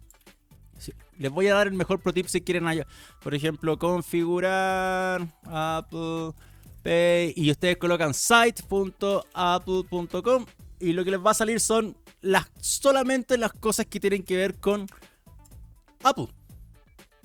[1.18, 2.64] Les voy a dar el mejor pro tip si quieren,
[3.22, 6.32] por ejemplo, configurar Apple
[6.82, 8.86] Pay y ustedes colocan site.apple.com
[10.80, 14.36] y lo que les va a salir son las, solamente las cosas que tienen que
[14.36, 14.86] ver con
[16.02, 16.28] Apple.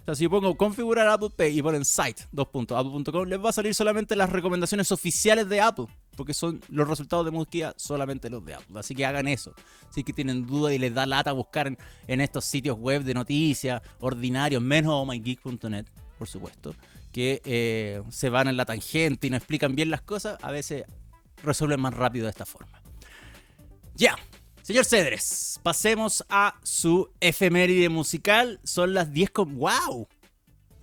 [0.01, 3.75] O sea, si yo pongo configurar Apple Pay y ponen site, les va a salir
[3.75, 5.87] solamente las recomendaciones oficiales de Apple,
[6.19, 8.77] porque son los resultados de búsqueda solamente los de Apple.
[8.77, 9.53] Así que hagan eso.
[9.89, 11.77] Si es que tienen duda y les da lata buscar
[12.07, 15.85] en, estos sitios web de noticias ordinarios, menos mygeek.net,
[16.17, 16.75] por supuesto,
[17.13, 20.83] que eh, se van en la tangente y no explican bien las cosas, a veces
[21.41, 22.81] resuelven más rápido de esta forma.
[23.95, 24.17] Ya,
[24.61, 28.59] Señor Cedres, pasemos a su efeméride musical.
[28.65, 29.55] Son las 10 con...
[29.55, 30.09] ¡Wow!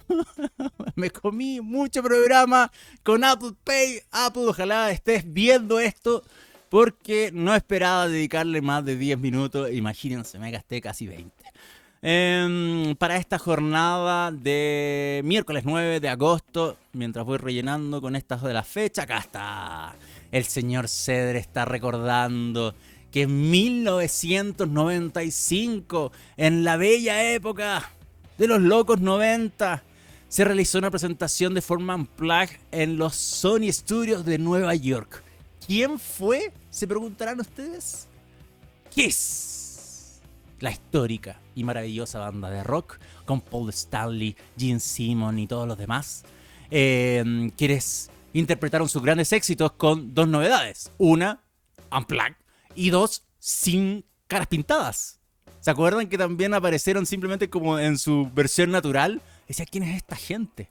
[0.95, 2.71] Me comí mucho programa
[3.03, 4.01] con Apple Pay.
[4.11, 6.23] Apple, ojalá estés viendo esto
[6.69, 9.71] porque no esperaba dedicarle más de 10 minutos.
[9.73, 11.33] Imagínense, me gasté casi 20.
[12.03, 18.53] Em, para esta jornada de miércoles 9 de agosto, mientras voy rellenando con estas de
[18.53, 19.97] la fecha, acá está.
[20.31, 22.75] El señor Cedre está recordando
[23.11, 27.91] que en 1995, en la bella época
[28.37, 29.83] de los locos 90,
[30.29, 35.23] se realizó una presentación de forma unplugged en los Sony Studios de Nueva York.
[35.67, 36.53] ¿Quién fue?
[36.71, 38.07] Se preguntarán ustedes.
[38.91, 40.21] Kiss.
[40.61, 45.79] La histórica y maravillosa banda de rock con Paul Stanley, Gene Simon y todos los
[45.79, 46.25] demás.
[46.71, 50.91] Eh, quienes interpretaron sus grandes éxitos con dos novedades.
[50.99, 51.43] Una,
[51.91, 52.37] Unplugged,
[52.75, 55.21] y dos sin caras pintadas.
[55.61, 59.21] ¿Se acuerdan que también aparecieron simplemente como en su versión natural?
[59.47, 60.71] Decía, ¿quién es esta gente?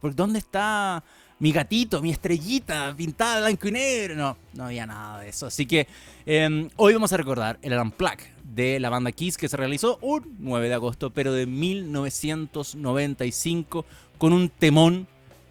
[0.00, 1.02] ¿Por dónde está
[1.38, 4.14] mi gatito, mi estrellita pintada blanco y negro?
[4.14, 5.46] No, no había nada de eso.
[5.46, 5.86] Así que
[6.24, 10.36] em, hoy vamos a recordar el Unplugged de la banda Kiss que se realizó un
[10.38, 13.84] 9 de agosto, pero de 1995
[14.18, 15.06] con un temón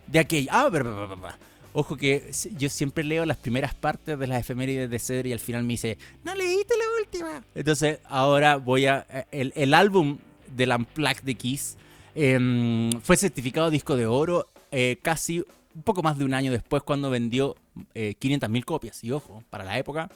[0.07, 0.51] de aquella...
[0.53, 1.17] Ah, pero,
[1.77, 5.41] Ojo que yo siempre leo las primeras partes de las efemérides de Cedric y al
[5.41, 7.43] final me dice, no leíste la última.
[7.53, 9.05] Entonces ahora voy a...
[9.33, 10.17] Eh, el, álbum
[10.55, 11.75] del Unplugged de Kiss
[12.15, 15.39] em, fue certificado disco de oro eh, casi
[15.75, 17.55] un poco más de un año después cuando vendió
[17.93, 19.03] eh, 500.000 copias.
[19.03, 20.09] Y ojo, para la época,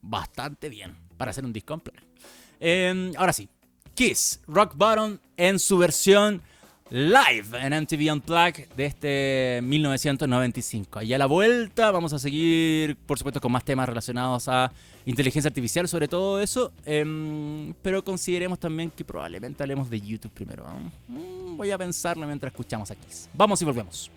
[0.00, 2.02] bastante bien para hacer un disco Unplugged.
[2.58, 3.48] Em, ahora sí,
[3.94, 6.42] Kiss, Rock Bottom en su versión
[6.92, 10.98] live en MTV Unplugged de este 1995.
[10.98, 14.70] Allá a la vuelta vamos a seguir, por supuesto, con más temas relacionados a
[15.06, 16.70] inteligencia artificial, sobre todo eso.
[16.84, 20.66] Em, pero consideremos también que probablemente hablemos de YouTube primero.
[21.08, 23.06] Mm, voy a pensarlo mientras escuchamos aquí.
[23.32, 24.10] Vamos y volvemos.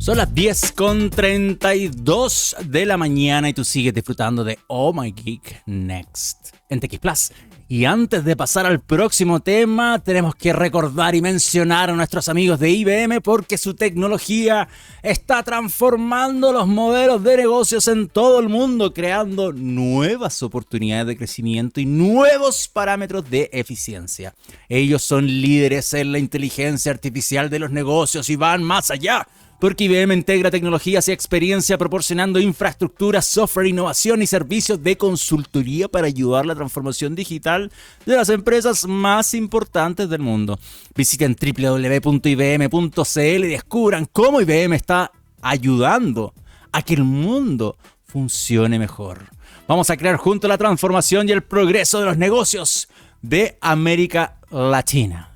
[0.00, 5.12] Son las 10 con 32 de la mañana y tú sigues disfrutando de Oh My
[5.12, 7.32] Geek Next en TX Plus.
[7.70, 12.58] Y antes de pasar al próximo tema, tenemos que recordar y mencionar a nuestros amigos
[12.58, 14.68] de IBM porque su tecnología
[15.02, 21.78] está transformando los modelos de negocios en todo el mundo, creando nuevas oportunidades de crecimiento
[21.78, 24.34] y nuevos parámetros de eficiencia.
[24.70, 29.28] Ellos son líderes en la inteligencia artificial de los negocios y van más allá
[29.60, 36.06] porque IBM integra tecnologías y experiencia proporcionando infraestructura, software, innovación y servicios de consultoría para
[36.06, 37.72] ayudar la transformación digital
[38.06, 40.58] de las empresas más importantes del mundo.
[40.94, 45.10] Visiten www.ibm.cl y descubran cómo IBM está
[45.42, 46.34] ayudando
[46.72, 49.30] a que el mundo funcione mejor.
[49.66, 52.88] Vamos a crear juntos la transformación y el progreso de los negocios
[53.22, 55.30] de América Latina.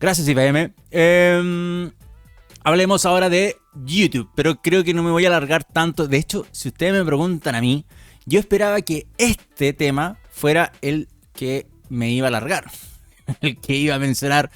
[0.00, 0.72] Gracias IBM.
[0.90, 1.90] Em,
[2.64, 6.06] Hablemos ahora de YouTube, pero creo que no me voy a alargar tanto.
[6.06, 7.84] De hecho, si ustedes me preguntan a mí,
[8.24, 12.70] yo esperaba que este tema fuera el que me iba a alargar,
[13.40, 14.50] el que iba a mencionar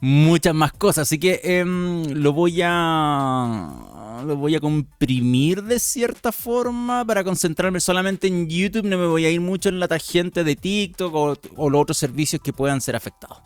[0.00, 1.08] muchas más cosas.
[1.08, 7.80] Así que em, lo voy a lo voy a comprimir de cierta forma para concentrarme
[7.80, 8.84] solamente en YouTube.
[8.84, 11.98] No me voy a ir mucho en la tangente de TikTok o, o los otros
[11.98, 13.38] servicios que puedan ser afectados.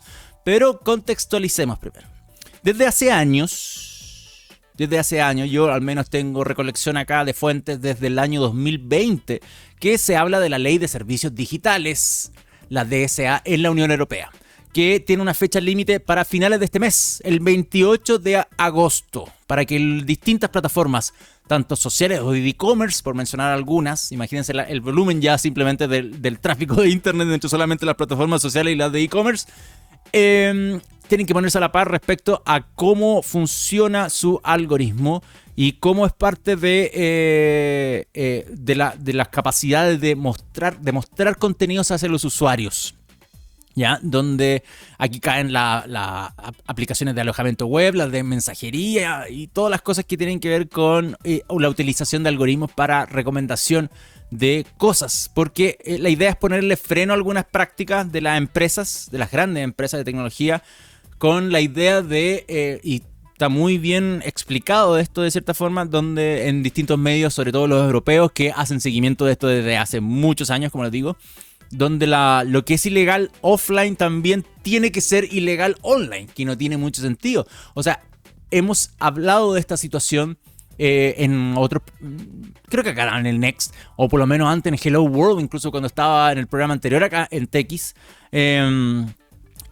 [0.43, 2.07] Pero contextualicemos primero.
[2.63, 3.92] Desde hace años,
[4.77, 5.49] desde hace años.
[5.49, 9.41] Yo al menos tengo recolección acá de fuentes desde el año 2020
[9.79, 12.31] que se habla de la Ley de Servicios Digitales,
[12.69, 14.31] la DSA, en la Unión Europea,
[14.71, 19.65] que tiene una fecha límite para finales de este mes, el 28 de agosto, para
[19.65, 21.13] que distintas plataformas,
[21.47, 26.39] tanto sociales o de e-commerce, por mencionar algunas, imagínense el volumen ya simplemente del, del
[26.39, 29.47] tráfico de Internet entre solamente las plataformas sociales y las de e-commerce,
[30.13, 35.21] em, tienen que ponerse a la par respecto a cómo funciona su algoritmo
[35.55, 40.91] y cómo es parte de, eh, eh, de, la, de, las capacidades de mostrar, de
[40.91, 42.95] mostrar contenidos hacia los usuarios.
[43.75, 43.99] ¿Ya?
[44.03, 44.63] Donde
[44.99, 46.33] aquí caen las
[46.67, 50.69] aplicaciones de alojamiento web, las de mensajería y todas las cosas que tienen que ver
[50.69, 53.89] con eh, la utilización de algoritmos para recomendación
[54.29, 55.31] de cosas.
[55.33, 59.63] Porque la idea es ponerle freno a algunas prácticas de las empresas, de las grandes
[59.63, 60.61] empresas de tecnología,
[61.17, 62.45] con la idea de,
[63.33, 67.83] está muy bien explicado esto de cierta forma, donde en distintos medios, sobre todo los
[67.83, 71.17] europeos, que hacen seguimiento de esto desde hace muchos años, como les digo,
[71.73, 76.57] donde la, lo que es ilegal offline también tiene que ser ilegal online, que no
[76.57, 77.45] tiene mucho sentido.
[77.73, 78.01] O sea,
[78.51, 80.37] hemos hablado de esta situación
[80.77, 81.83] eh, en otros,
[82.67, 85.69] creo que acá en el Next, o por lo menos antes en Hello World, incluso
[85.69, 87.93] cuando estaba en el programa anterior acá en TX,
[88.31, 89.07] em,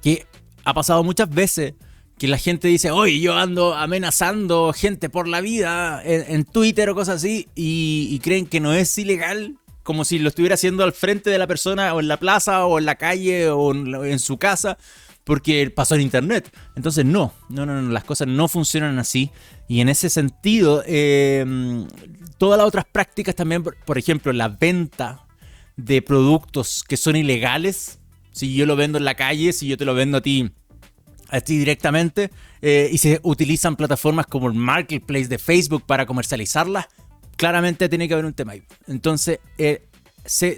[0.01, 0.25] que
[0.63, 1.73] ha pasado muchas veces
[2.19, 6.93] que la gente dice, oye, yo ando amenazando gente por la vida en, Twitter o
[6.93, 11.29] cosas así, y, creen que no es ilegal, como si lo estuviera haciendo al frente
[11.29, 14.77] de la persona, o en la plaza, o en la calle, o en, su casa,
[15.23, 16.55] porque pasó en internet.
[16.75, 19.31] Entonces, no, no, no, las cosas no funcionan así.
[19.67, 21.87] Y en ese sentido, em,
[22.37, 25.25] todas las otras prácticas también, por ejemplo, la venta
[25.77, 27.99] de productos que son ilegales,
[28.31, 30.51] si yo lo vendo en la calle, si yo te lo vendo a ti
[31.31, 32.29] así directamente
[32.61, 36.87] eh, y se utilizan plataformas como el marketplace de Facebook para comercializarlas,
[37.41, 38.61] claramente tiene que haber un tema ahí.
[38.85, 39.87] Entonces, eh,
[40.25, 40.57] se,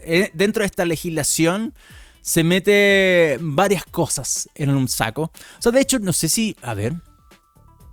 [0.00, 1.74] eh, dentro de esta legislación
[2.22, 5.22] se mete varias cosas en un saco.
[5.22, 6.56] O sea, de hecho, no sé si...
[6.60, 6.94] A ver.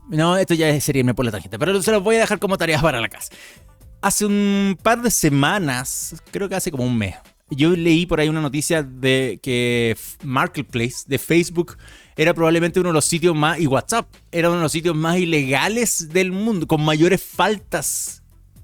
[0.09, 2.57] No, esto ya sería irme por la tarjeta, pero se los voy a dejar como
[2.57, 3.31] tareas para la casa.
[4.01, 7.15] Hace un par de semanas, creo que hace como un mes,
[7.49, 11.77] yo leí por ahí una noticia de que Marketplace de Facebook
[12.15, 15.17] era probablemente uno de los sitios más, y WhatsApp era uno de los sitios más
[15.17, 18.23] ilegales del mundo, con mayores faltas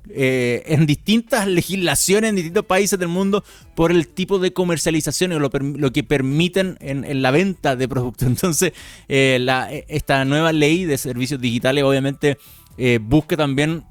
[0.09, 3.43] eh, en distintas legislaciones en distintos países del mundo
[3.75, 8.27] por el tipo de comercialización o lo, que permiten en, la venta de productos.
[8.27, 8.73] Entonces,
[9.07, 12.37] eh, esta nueva ley de servicios digitales obviamente
[12.77, 13.83] eh, busca también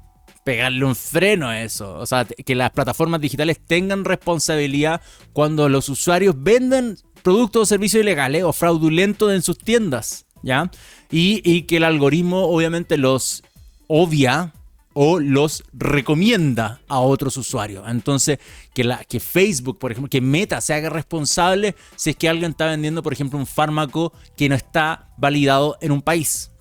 [0.43, 1.97] pegarle un freno a eso.
[1.97, 5.01] O sea, que las plataformas digitales tengan responsabilidad
[5.33, 10.71] cuando los usuarios venden productos o servicios ilegales o fraudulentos en sus tiendas, ¿ya?
[11.11, 13.43] Y, que el algoritmo obviamente los
[13.87, 14.53] obvia
[14.93, 17.85] o los recomienda a otros usuarios.
[17.87, 18.39] Entonces,
[18.73, 22.51] que, la, que Facebook, por ejemplo, que Meta se haga responsable si es que alguien
[22.51, 26.51] está vendiendo, por ejemplo, un fármaco que no está validado en un país.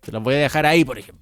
[0.00, 1.21] Te lo voy a dejar ahí, por ejemplo.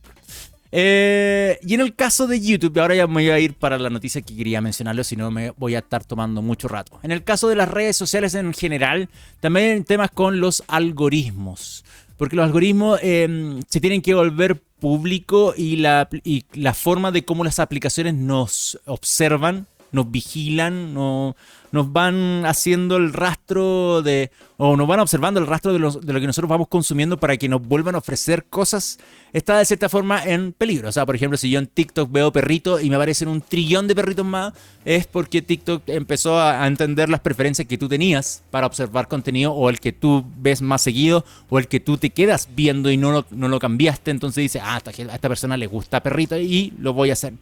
[0.72, 3.90] Eh, y en el caso de YouTube, ahora ya me voy a ir para la
[3.90, 6.98] noticia que quería mencionarlo, si no me voy a estar tomando mucho rato.
[7.02, 9.08] En el caso de las redes sociales en general,
[9.40, 11.84] también temas con los algoritmos.
[12.16, 17.24] Porque los algoritmos em, se tienen que volver público y la, y la forma de
[17.24, 21.36] cómo las aplicaciones nos observan nos vigilan, no,
[21.72, 26.20] nos van haciendo el rastro de, o nos van observando el rastro de, de, lo
[26.20, 28.98] que nosotros vamos consumiendo para que nos vuelvan a ofrecer cosas,
[29.32, 30.88] está de cierta forma en peligro.
[30.88, 33.86] O sea, por ejemplo, si yo en TikTok veo perritos y me aparecen un trillón
[33.86, 34.52] de perritos más,
[34.84, 39.70] es porque TikTok empezó a, entender las preferencias que tú tenías para observar contenido o
[39.70, 43.12] el que tú ves más seguido o el que tú te quedas viendo y no
[43.12, 44.10] lo, no lo cambiaste.
[44.10, 47.34] Entonces dice, ah, a esta persona le gusta perrito y lo voy a hacer.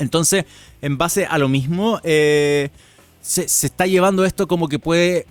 [0.00, 0.46] Entonces,
[0.82, 2.70] en base a lo mismo, eh,
[3.20, 5.26] se, está llevando esto como que puede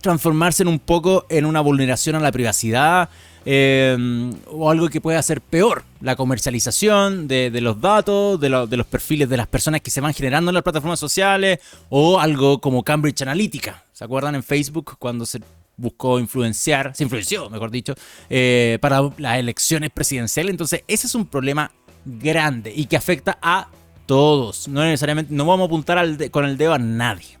[0.00, 3.08] transformarse en un poco en una vulneración a la privacidad
[3.44, 9.28] eh, o algo que puede hacer peor, la comercialización de, los datos, de, los perfiles
[9.28, 11.58] de las personas que se van generando en las plataformas sociales
[11.88, 13.84] o algo como Cambridge Analytica.
[13.92, 15.40] ¿Se acuerdan en Facebook cuando se
[15.76, 17.94] buscó influenciar, se influenció, mejor dicho,
[18.30, 20.50] eh, para las elecciones presidenciales?
[20.50, 21.72] Entonces, ese es un problema
[22.04, 23.68] grande y que afecta a
[24.08, 24.66] todos.
[24.66, 27.38] No necesariamente, no vamos a apuntar con el dedo a nadie.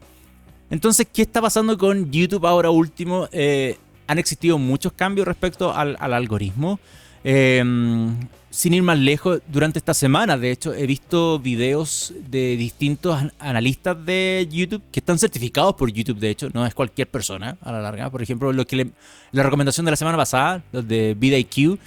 [0.70, 3.26] Entonces, ¿qué está pasando con YouTube ahora último?
[3.32, 6.78] Eh, han existido muchos cambios respecto al, algoritmo.
[7.24, 8.14] Em,
[8.50, 14.04] sin ir más lejos, durante esta semana, de hecho, he visto videos de distintos analistas
[14.04, 17.80] de YouTube que están certificados por YouTube, de hecho, no es cualquier persona a la
[17.80, 18.10] larga.
[18.10, 21.78] Por ejemplo, la recomendación de la semana pasada, los de VidIQ,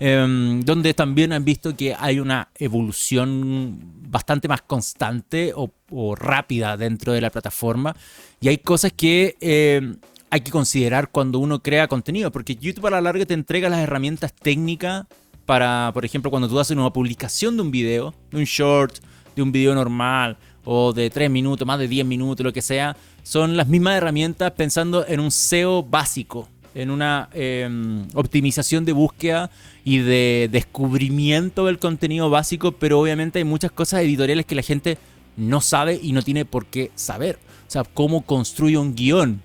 [0.00, 7.12] Em, donde también han visto que hay una evolución bastante más constante o, rápida dentro
[7.12, 7.96] de la plataforma.
[8.40, 9.96] Y hay cosas que em,
[10.30, 13.80] hay que considerar cuando uno crea contenido, porque YouTube a la larga te entrega las
[13.80, 15.06] herramientas técnicas
[15.46, 18.98] para, por ejemplo, cuando tú haces una publicación de un video, de un short,
[19.34, 22.96] de un video normal o de 3 minutos, más de 10 minutos, lo que sea,
[23.22, 29.50] son las mismas herramientas pensando en un SEO básico, en una em, optimización de búsqueda
[29.84, 34.96] y de descubrimiento del contenido básico, pero obviamente hay muchas cosas editoriales que la gente
[35.36, 37.40] no sabe y no tiene por qué saber.
[37.66, 39.42] O sea, cómo construye un guion,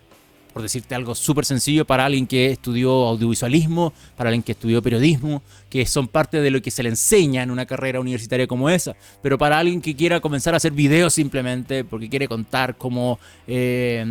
[0.54, 5.42] por decirte algo súper sencillo para alguien que estudió audiovisualismo, para alguien que estudió periodismo,
[5.72, 8.96] que son parte de lo que se le enseña en una carrera universitaria como esa,
[9.24, 13.18] pero para alguien que quiera comenzar a hacer videos simplemente porque quiere contar cómo
[13.48, 14.06] eh,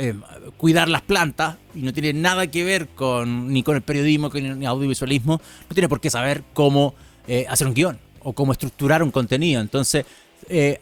[0.00, 0.14] eh,
[0.56, 4.32] cuidar las plantas y no tiene nada que ver con ni con el periodismo ni
[4.32, 6.94] con el audiovisualismo, no tiene por qué saber cómo
[7.28, 9.60] eh, hacer un guion o cómo estructurar un contenido.
[9.60, 10.04] Entonces,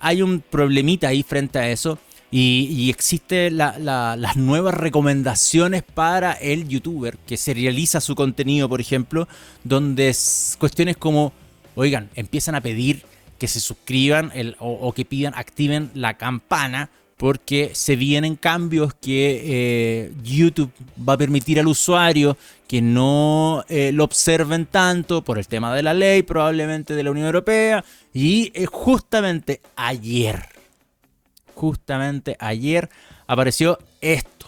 [0.01, 1.99] hay un problemita ahí frente a eso
[2.31, 9.29] y, existen las nuevas recomendaciones para el youtuber que serializa su contenido, por ejemplo,
[9.65, 11.33] donde es cuestiones como,
[11.75, 13.03] oigan, empiezan a pedir
[13.39, 20.13] que se suscriban o, que pidan, activen la campana porque se vienen cambios que eh,
[20.23, 20.71] YouTube
[21.07, 22.39] va a permitir al usuario
[22.69, 27.11] que no eh, lo observen tanto por el tema de la ley, probablemente de la
[27.11, 27.85] Unión Europea.
[28.15, 30.45] Y eh, justamente ayer,
[31.55, 32.89] justamente ayer
[33.27, 34.47] apareció esto,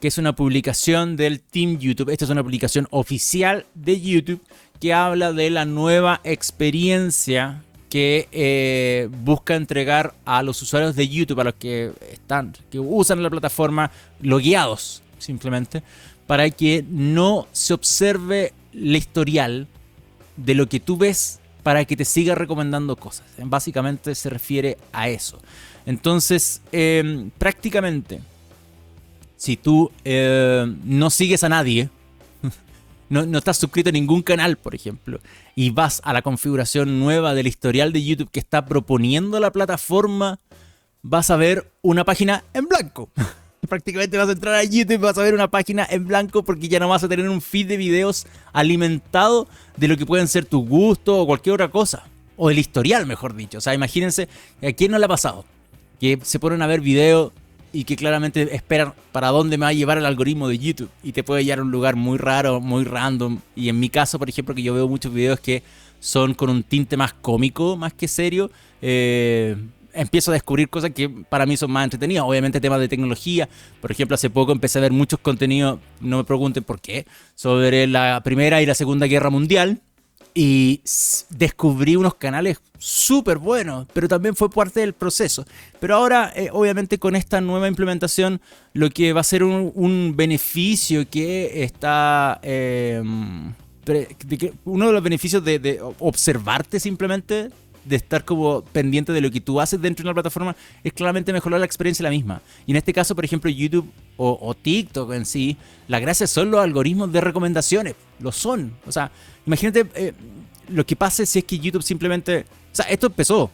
[0.00, 2.10] que es una publicación del Team YouTube.
[2.10, 4.42] Esta es una publicación oficial de YouTube
[4.78, 11.40] que habla de la nueva experiencia que eh, busca entregar a los usuarios de YouTube,
[11.40, 13.90] a los que están, que usan la plataforma,
[14.22, 15.82] logueados simplemente,
[16.26, 19.66] para que no se observe el historial
[20.36, 23.26] de lo que tú ves para que te siga recomendando cosas.
[23.36, 25.38] Básicamente se refiere a eso.
[25.84, 28.20] Entonces, em, prácticamente,
[29.36, 31.90] si tú eh, no sigues a nadie,
[33.10, 35.20] no, no, estás suscrito a ningún canal, por ejemplo,
[35.54, 40.38] y vas a la configuración nueva del historial de YouTube que está proponiendo la plataforma,
[41.02, 43.10] vas a ver una página en blanco.
[43.68, 46.68] Prácticamente vas a entrar a YouTube y vas a ver una página en blanco porque
[46.68, 49.46] ya no vas a tener un feed de videos alimentado
[49.76, 52.04] de lo que pueden ser tus gustos o cualquier otra cosa.
[52.38, 53.58] O el historial, mejor dicho.
[53.58, 54.28] O sea, imagínense,
[54.62, 55.44] ¿a quién no le ha pasado?
[56.00, 57.32] que se ponen a ver videos
[57.72, 61.12] y que claramente esperan para dónde me va a llevar el algoritmo de YouTube y
[61.12, 63.38] te puede llevar a un lugar muy raro, muy random.
[63.54, 65.62] Y en mi caso, por ejemplo, que yo veo muchos videos que
[66.00, 68.50] son con un tinte más cómico, más que serio,
[68.82, 69.56] eh,
[69.92, 72.24] empiezo a descubrir cosas que para mí son más entretenidas.
[72.24, 73.48] Obviamente temas de tecnología.
[73.80, 77.86] Por ejemplo, hace poco empecé a ver muchos contenidos, no me pregunten por qué, sobre
[77.86, 79.80] la Primera y la Segunda Guerra Mundial
[80.34, 80.80] y
[81.30, 85.44] descubrí unos canales súper buenos, pero también fue parte del proceso.
[85.78, 88.40] Pero ahora, eh, obviamente, con esta nueva implementación,
[88.72, 92.40] lo que va a ser un, beneficio que está...
[92.42, 93.52] Em,
[94.64, 97.50] uno de los beneficios de, observarte simplemente
[97.84, 100.54] de estar como pendiente de lo que tú haces dentro de una plataforma
[100.84, 102.42] es claramente mejorar la experiencia la misma.
[102.66, 105.56] Y en este caso, por ejemplo, YouTube o, TikTok en sí,
[105.88, 107.94] la gracia son los algoritmos de recomendaciones.
[108.20, 108.76] Lo son.
[108.86, 109.10] O sea,
[109.50, 110.12] imagínate eh,
[110.68, 112.44] lo que pase si es que YouTube simplemente...
[112.72, 113.50] O sea, esto empezó.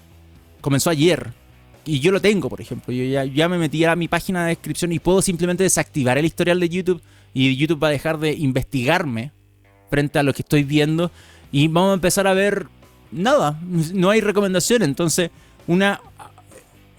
[0.60, 1.32] Comenzó ayer.
[1.86, 2.92] Y yo lo tengo, por ejemplo.
[2.92, 6.60] Yo ya, me metí a mi página de descripción y puedo simplemente desactivar el historial
[6.60, 7.02] de YouTube.
[7.32, 9.32] Y YouTube va a dejar de investigarme
[9.88, 11.10] frente a lo que estoy viendo.
[11.50, 12.66] Y vamos a empezar a ver
[13.10, 13.58] nada.
[13.94, 14.82] No hay recomendación.
[14.82, 15.30] Entonces,
[15.66, 16.02] una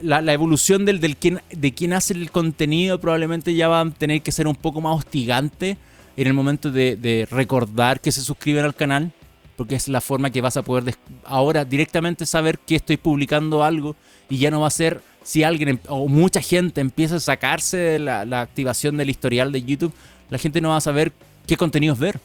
[0.02, 4.22] la, evolución del, del quien, de quien hace el contenido probablemente ya va a tener
[4.22, 5.78] que ser un poco más hostigante
[6.18, 9.12] en el momento de, recordar que se suscriben al canal,
[9.56, 13.96] porque es la forma que vas a poder ahora directamente saber que estoy publicando algo
[14.30, 17.78] y ya no va a ser si alguien em, o mucha gente empieza a sacarse
[17.78, 19.94] de la, la activación del historial de YouTube,
[20.30, 21.12] la gente no va a saber
[21.46, 22.20] qué contenidos ver.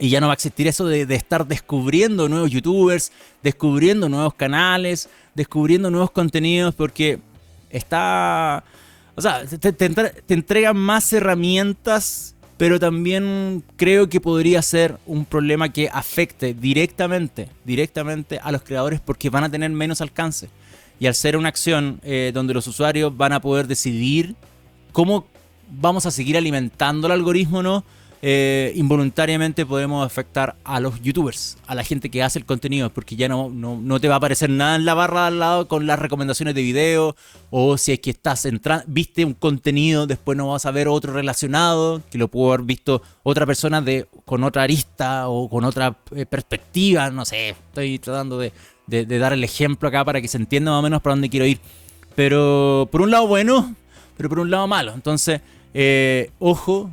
[0.00, 3.10] Y ya no va a existir eso de, estar descubriendo nuevos youtubers,
[3.42, 7.18] descubriendo nuevos canales, descubriendo nuevos contenidos, porque
[7.70, 8.62] está...
[9.16, 15.72] O sea, te, te, entregan más herramientas, pero también creo que podría ser un problema
[15.72, 20.50] que afecte directamente, directamente a los creadores porque van a tener menos alcance.
[21.00, 24.34] Y al ser una acción eh, donde los usuarios van a poder decidir
[24.90, 25.26] cómo
[25.70, 27.84] vamos a seguir alimentando el algoritmo, ¿no?
[28.20, 33.14] Eh, involuntariamente podemos afectar a los youtubers, a la gente que hace el contenido, porque
[33.14, 36.00] ya no, no, te va a aparecer nada en la barra al lado con las
[36.00, 37.14] recomendaciones de video,
[37.50, 41.12] o si es que estás entrando, viste un contenido, después no vas a ver otro
[41.12, 45.96] relacionado, que lo pudo haber visto otra persona de, con otra arista o con otra
[46.16, 48.52] eh, perspectiva, no sé, estoy tratando de,
[48.88, 51.60] dar el ejemplo acá para que se entienda más o menos para dónde quiero ir.
[52.16, 53.76] Pero por un lado bueno,
[54.16, 54.92] pero por un lado malo.
[54.92, 55.40] Entonces,
[55.72, 56.90] eh, ojo,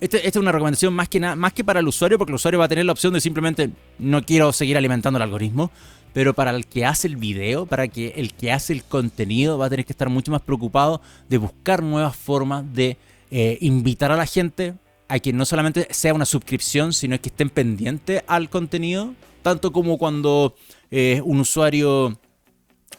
[0.00, 2.58] esta, es una recomendación más que, nada, más que para el usuario, porque el usuario
[2.58, 5.70] va a tener la opción de simplemente no quiero seguir alimentando el algoritmo,
[6.12, 9.66] pero para el que hace el video, para que el que hace el contenido va
[9.66, 12.96] a tener que estar mucho más preocupado de buscar nuevas formas de
[13.30, 14.74] eh, invitar a la gente
[15.08, 19.98] a que no solamente sea una suscripción, sino que estén pendientes al contenido, tanto como
[19.98, 20.54] cuando
[20.90, 22.18] eh, un usuario...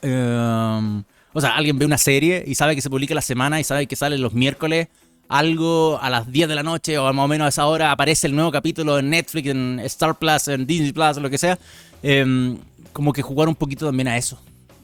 [0.01, 3.63] Em, o sea, alguien ve una serie y sabe que se publica la semana y
[3.63, 4.87] sabe que sale los miércoles
[5.29, 8.27] algo a las 10 de la noche o más o menos a esa hora aparece
[8.27, 11.57] el nuevo capítulo en Netflix, en Star Plus, en Disney Plus, lo que sea.
[12.01, 12.57] Em,
[12.93, 14.39] como que jugar un poquito también a eso.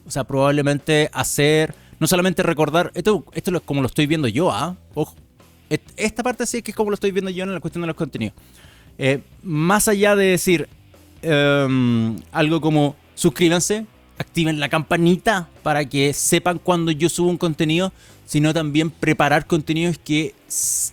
[0.06, 4.50] O sea, probablemente hacer, no solamente recordar, esto, esto es como lo estoy viendo yo,
[4.50, 4.76] ¿ah?
[4.94, 5.14] Ojo.
[5.96, 7.88] Esta parte sí es que es como lo estoy viendo yo en la cuestión de
[7.88, 8.34] los contenidos.
[8.98, 10.68] Eh, más allá de decir
[11.22, 13.86] em, algo como suscríbanse,
[14.18, 17.92] activen la campanita para que sepan cuando yo subo un contenido,
[18.24, 20.34] sino también preparar contenidos que,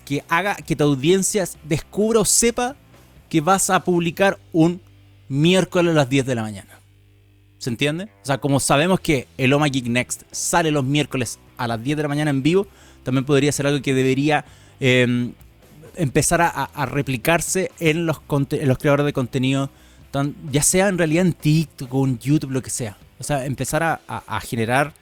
[0.06, 2.76] que haga que tu audiencia descubra o sepa
[3.30, 4.82] que vas a publicar un
[5.30, 6.80] miércoles a las 10 de la mañana.
[7.58, 8.06] ¿Se entiende?
[8.24, 11.98] O sea, como sabemos que el Oma Geek Next sale los miércoles a las 10
[11.98, 12.68] de la mañana en vivo,
[13.04, 14.46] también podría ser algo que debería
[14.80, 15.34] em,
[15.96, 19.70] empezar a, replicarse en los, los creadores de contenido,
[20.52, 22.98] ya sea en realidad en TikTok en YouTube, lo que sea.
[23.20, 24.94] O sea, empezar a, generar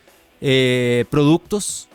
[0.42, 1.89] eh, productos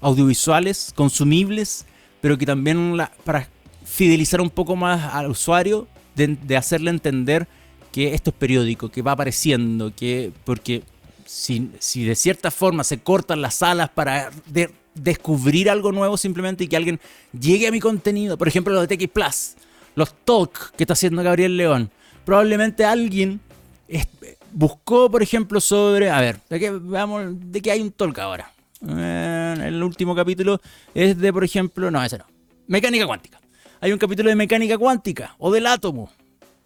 [0.00, 1.86] audiovisuales, consumibles,
[2.20, 3.48] pero que también para
[3.84, 7.46] fidelizar un poco más al usuario, de, hacerle entender
[7.92, 10.82] que esto es periódico, que va apareciendo, que porque
[11.24, 14.30] si, si de cierta forma se cortan las alas para
[14.94, 17.00] descubrir algo nuevo simplemente y que alguien
[17.38, 19.54] llegue a mi contenido, por ejemplo los de TX Plus,
[19.94, 21.90] los talk que está haciendo Gabriel León,
[22.24, 23.40] probablemente alguien
[24.52, 26.10] buscó, por ejemplo, sobre.
[26.10, 28.52] A ver, de qué, vamos, de qué hay un talk ahora.
[28.80, 30.60] El último capítulo
[30.94, 32.24] es de, por ejemplo, no, ese no.
[32.66, 33.40] Mecánica cuántica.
[33.80, 36.10] Hay un capítulo de mecánica cuántica o del átomo.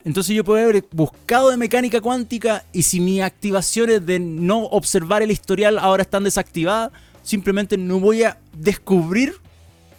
[0.04, 5.22] Entonces yo puedo haber buscado de mecánica cuántica y si mis activaciones de no observar
[5.22, 6.90] el historial ahora están desactivadas,
[7.22, 9.34] simplemente no voy a descubrir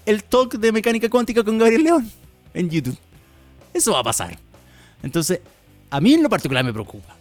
[0.05, 2.11] el talk de mecánica cuántica con Gabriel León
[2.53, 2.97] en YouTube.
[3.74, 4.38] Eso va a pasar.
[5.01, 5.39] Entonces,
[5.89, 7.16] a mí en lo particular me preocupa.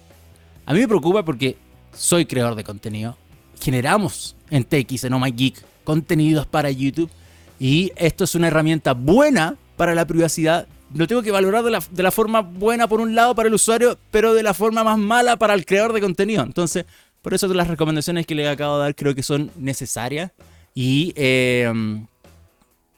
[0.67, 1.57] A mí me preocupa porque
[1.95, 3.17] soy creador de contenido.
[3.63, 5.23] Generamos en TX, en Oh
[5.85, 7.11] contenidos para YouTube.
[7.61, 10.67] Y esto es una herramienta buena para la privacidad.
[10.93, 13.55] Lo tengo que valorar de la, de la forma buena por un lado para el
[13.55, 16.43] usuario, pero de la forma más mala para el creador de contenido.
[16.43, 16.87] Entonces,
[17.23, 20.33] por eso las recomendaciones que le acabo de dar creo que son necesarias.
[20.75, 21.73] Y eh,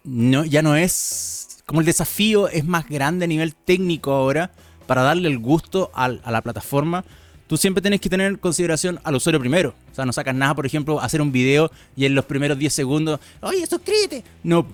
[0.04, 1.62] no, ya no es.
[1.66, 4.50] Como el desafío es más grande a nivel técnico ahora
[4.86, 7.04] para darle el gusto a la plataforma
[7.46, 9.74] tú siempre tienes que tener en consideración al usuario primero.
[9.90, 12.72] O sea, no sacas nada, por ejemplo, hacer un video y en los primeros 10
[12.72, 14.24] segundos, oye, suscríbete.
[14.42, 14.66] No,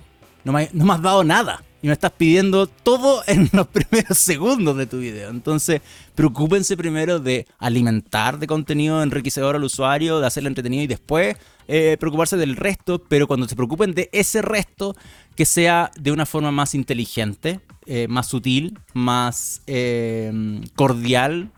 [0.44, 1.62] no me, no me has dado nada.
[1.82, 5.30] Y me estás pidiendo todo en los primeros segundos de tu video.
[5.30, 5.80] Entonces,
[6.14, 11.36] preocúpense primero de alimentar de contenido enriquecedor al usuario, de hacerlo entretenido y después
[11.68, 13.02] eh, preocuparse del resto.
[13.08, 14.94] Pero cuando se preocupen de ese resto,
[15.36, 21.50] que sea de una forma más inteligente, eh, más sutil, más eh, cordial,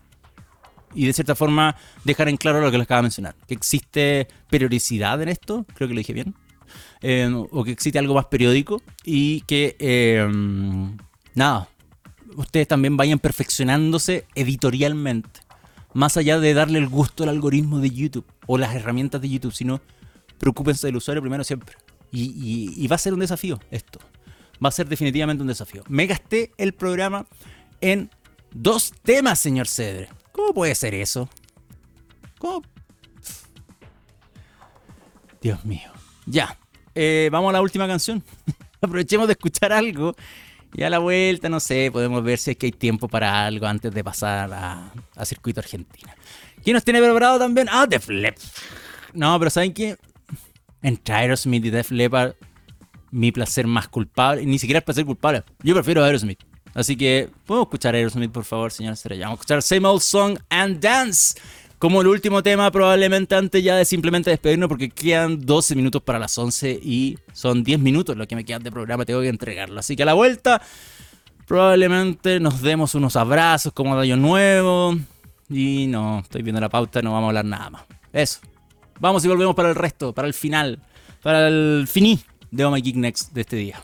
[0.95, 4.27] y de cierta forma dejar en claro lo que les acabo de mencionar, que existe
[4.49, 6.35] periodicidad en esto, creo que lo dije bien,
[7.01, 10.27] eh, o que existe algo más periódico y que, eh,
[11.35, 11.67] nada,
[12.35, 15.41] ustedes también vayan perfeccionándose editorialmente,
[15.93, 19.53] más allá de darle el gusto al algoritmo de YouTube o las herramientas de YouTube,
[19.53, 19.81] sino
[20.39, 21.75] preocúpense del usuario primero siempre.
[22.15, 23.99] Y va a ser un desafío esto.
[24.63, 25.83] Va a ser definitivamente un desafío.
[25.89, 27.25] Me gasté el programa
[27.81, 28.09] en
[28.53, 30.09] dos temas, señor Cedre.
[30.33, 31.29] ¿Cómo puede ser eso?
[32.39, 32.63] ¿Cómo?
[35.41, 35.91] Dios mío.
[36.25, 36.57] Ya.
[36.95, 38.23] Eh, vamos a la última canción.
[38.81, 40.15] Aprovechemos de escuchar algo.
[40.73, 43.67] Y a la vuelta, no sé, podemos ver si es que hay tiempo para algo
[43.67, 44.91] antes de pasar a,
[45.23, 46.15] Circuito Argentina.
[46.63, 47.67] ¿Quién nos tiene preparado también?
[47.71, 48.43] Ah, Def Leppard.
[49.13, 49.97] No, pero ¿saben qué?
[50.81, 52.33] Entre Aerosmith y Def Leppard,
[53.11, 55.43] mi placer más culpable, ni siquiera el placer culpable.
[55.61, 56.39] Yo prefiero Aerosmith.
[56.73, 59.25] Así que, ¿podemos escuchar Aerosmith, por favor, señor Estrella?
[59.25, 61.39] Vamos a escuchar Same Old Song and Dance
[61.83, 66.17] como el último tema, probablemente antes ya de simplemente despedirnos, porque quedan 12 minutos para
[66.17, 69.81] las 11 y son 10 minutos lo que me quedan de programa, tengo que entregarlo.
[69.81, 70.61] Así que a la vuelta,
[71.45, 74.95] probablemente nos demos unos abrazos como de año nuevo.
[75.49, 77.83] Y no, estoy viendo la pauta, no vamos a hablar nada más.
[78.13, 78.39] Eso.
[79.01, 80.79] Vamos y volvemos para el resto, para el final,
[81.21, 82.17] para el finí
[82.49, 83.83] de Oh My Geek Next de este día.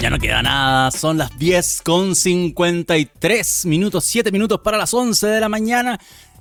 [0.00, 5.26] Ya no queda nada, son las 10 con 53 minutos, 7 minutos para las 11
[5.26, 5.98] de la mañana.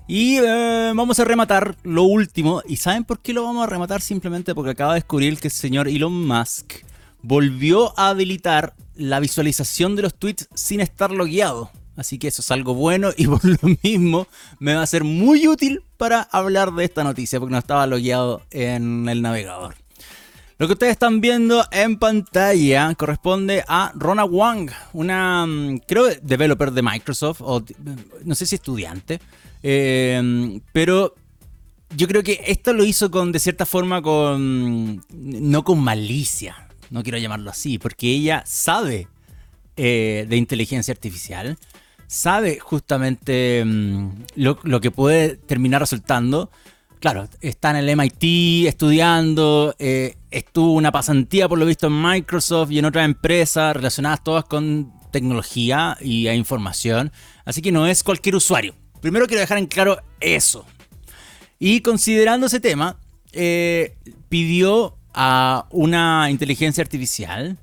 [0.08, 2.62] Y eh, vamos a rematar lo último.
[2.68, 4.02] ¿Y saben por qué lo vamos a rematar?
[4.02, 6.84] Simplemente porque acaba de descubrir que el señor Elon Musk
[7.22, 11.72] volvió a habilitar la visualización de los tweets sin estar logueado.
[11.96, 14.28] Así que eso es algo bueno y por lo mismo
[14.60, 18.42] me va a ser muy útil para hablar de esta noticia porque no estaba logueado
[18.52, 19.85] en el navegador.
[20.58, 26.72] Lo que ustedes están viendo en pantalla corresponde a Rona Wang, una, mm, creo, developer
[26.72, 27.62] de Microsoft, o
[28.24, 29.20] no sé si estudiante,
[29.62, 31.14] em, pero
[31.98, 37.04] yo creo que esto lo hizo con, de cierta forma, con, no con malicia, no
[37.04, 39.10] quiero llamarlo así, porque ella sabe
[39.76, 41.58] eh, de inteligencia artificial,
[42.08, 46.50] sabe justamente mm, lo que puede terminar resultando
[47.06, 52.72] claro, está en el MIT estudiando, eh, estuvo una pasantía por lo visto en Microsoft
[52.72, 57.12] y en otras empresas relacionadas todas con tecnología y información,
[57.46, 58.74] así que no es cualquier usuario.
[59.02, 60.66] Primero quiero dejar en claro eso.
[61.60, 62.98] Y considerando ese tema,
[63.34, 63.98] eh,
[64.28, 67.56] pidió a una inteligencia artificial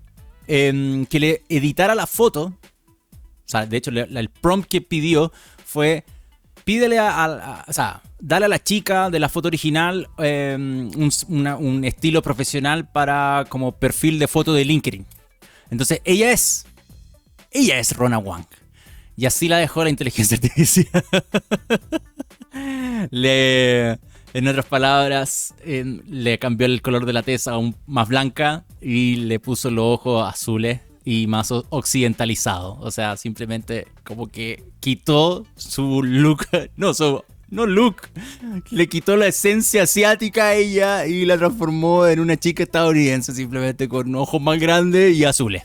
[0.47, 2.45] em, que le editara la foto.
[2.45, 5.32] O sea, de hecho, el prompt que pidió
[5.64, 6.05] fue
[6.64, 12.23] pídele a, o sea, dale a la chica de la foto original em, un, estilo
[12.23, 15.05] profesional para como perfil de foto de LinkedIn.
[15.70, 16.64] Entonces ella es,
[17.51, 18.47] ella es Rona Wang.
[19.16, 21.05] Y así la dejó la inteligencia artificial.
[23.11, 23.99] le,
[24.35, 29.16] en otras palabras, le cambió el color de la tez a un más blanca y
[29.16, 32.79] le puso los ojos azules y más occidentalizado.
[32.81, 36.47] O sea, simplemente como que quitó su look,
[36.77, 37.96] no, su, no look,
[38.70, 43.90] le quitó la esencia asiática a ella y la transformó en una chica estadounidense, simplemente
[43.90, 45.62] con ojos más grandes y azules.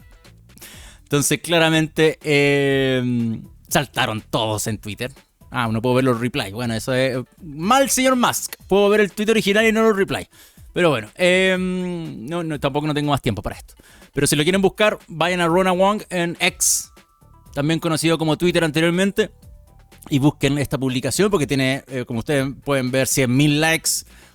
[1.03, 5.13] Entonces, claramente, em, saltaron todos en Twitter.
[5.49, 6.51] Ah, no puedo ver los replies.
[6.51, 8.55] Bueno, eso es mal, señor Musk.
[8.67, 10.27] Puedo ver el Twitter original y no los replies.
[10.73, 13.75] Pero bueno, em, no, tampoco no tengo más tiempo para esto.
[14.13, 16.91] Pero si lo quieren buscar, vayan a Rona Wong en X,
[17.53, 19.31] también conocido como Twitter anteriormente,
[20.09, 23.89] y busquen esta publicación porque tiene, eh, como ustedes pueden ver, 100.000 likes,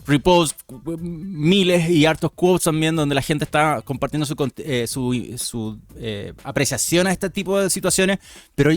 [0.06, 0.64] reposts,
[0.98, 7.06] miles y hartos quotes también donde la gente está compartiendo su, eh, su, eh, apreciación
[7.06, 8.18] a este tipo de situaciones.
[8.54, 8.72] Pero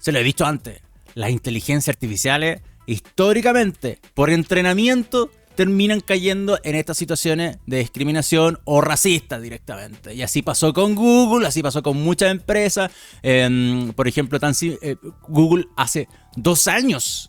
[0.00, 0.80] se lo he dicho antes,
[1.14, 9.40] las inteligencias artificiales históricamente, por entrenamiento, terminan cayendo en estas situaciones de discriminación o racista
[9.40, 10.14] directamente.
[10.14, 12.92] Y así pasó con Google, así pasó con muchas empresas.
[13.24, 14.94] Em, por ejemplo, tan, eh,
[15.26, 16.06] Google hace
[16.36, 17.28] dos años,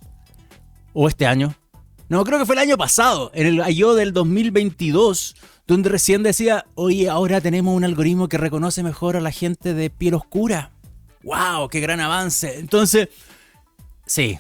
[0.94, 1.56] o este año,
[2.08, 3.96] no, creo que fue el año pasado, en el I.O.
[3.96, 9.32] del 2022, donde recién decía, oye, ahora tenemos un algoritmo que reconoce mejor a la
[9.32, 10.70] gente de piel oscura.
[11.24, 11.68] ¡Wow!
[11.70, 12.60] ¡Qué gran avance!
[12.60, 13.10] Entonces,
[14.06, 14.38] sí,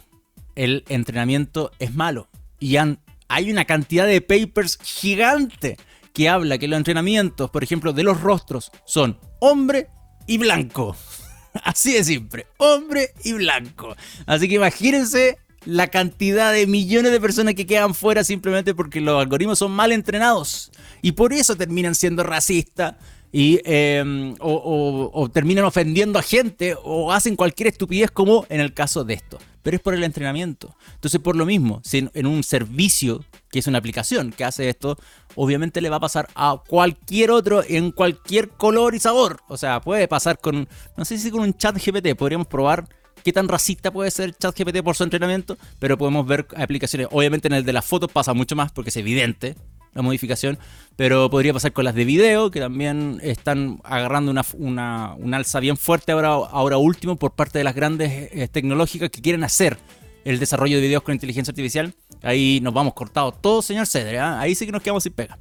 [0.53, 2.29] el entrenamiento es malo.
[2.59, 2.99] Y han
[3.29, 5.77] hay una cantidad de papers gigante
[6.13, 9.87] que habla que los entrenamientos, por ejemplo, de los rostros son hombre
[10.27, 10.95] y blanco.
[11.63, 13.95] Así de simple, hombre y blanco.
[14.25, 19.21] Así que imagínense la cantidad de millones de personas que quedan fuera simplemente porque los
[19.21, 20.71] algoritmos son mal entrenados.
[21.01, 22.95] Y por eso terminan siendo racistas
[23.31, 29.03] y, em, o, terminan ofendiendo a gente o hacen cualquier estupidez como en el caso
[29.03, 30.75] de esto pero es por el entrenamiento.
[30.95, 34.97] Entonces, por lo mismo, en, un servicio, que es una aplicación que hace esto,
[35.35, 39.41] obviamente le va a pasar a cualquier otro en cualquier color y sabor.
[39.47, 42.87] O sea, puede pasar con, no sé si con un chat GPT, podríamos probar
[43.23, 47.07] qué tan racista puede ser chat GPT por su entrenamiento, pero podemos ver aplicaciones.
[47.11, 49.55] Obviamente en el de las fotos pasa mucho más porque es evidente,
[49.93, 50.57] la modificación,
[50.95, 55.77] pero podría pasar con las de video, que también están agarrando una, un alza bien
[55.77, 59.77] fuerte ahora, ahora último por parte de las grandes eh, tecnológicas que quieren hacer
[60.25, 61.93] el desarrollo de videos con inteligencia artificial.
[62.21, 64.39] Ahí nos vamos cortados todos, señor Cedre, ¿ah?
[64.39, 65.39] ahí sí que nos quedamos sin pega.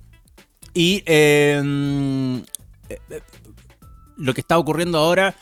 [0.74, 2.44] Y em, eh,
[3.10, 3.20] eh,
[4.16, 5.34] lo que está ocurriendo ahora,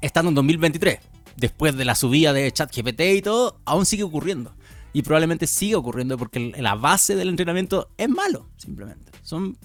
[0.00, 1.00] estando en 2023,
[1.36, 4.54] después de la subida de ChatGPT y todo, aún sigue ocurriendo
[4.98, 9.12] y probablemente siga ocurriendo porque la base del entrenamiento es malo, simplemente.
[9.22, 9.56] Son,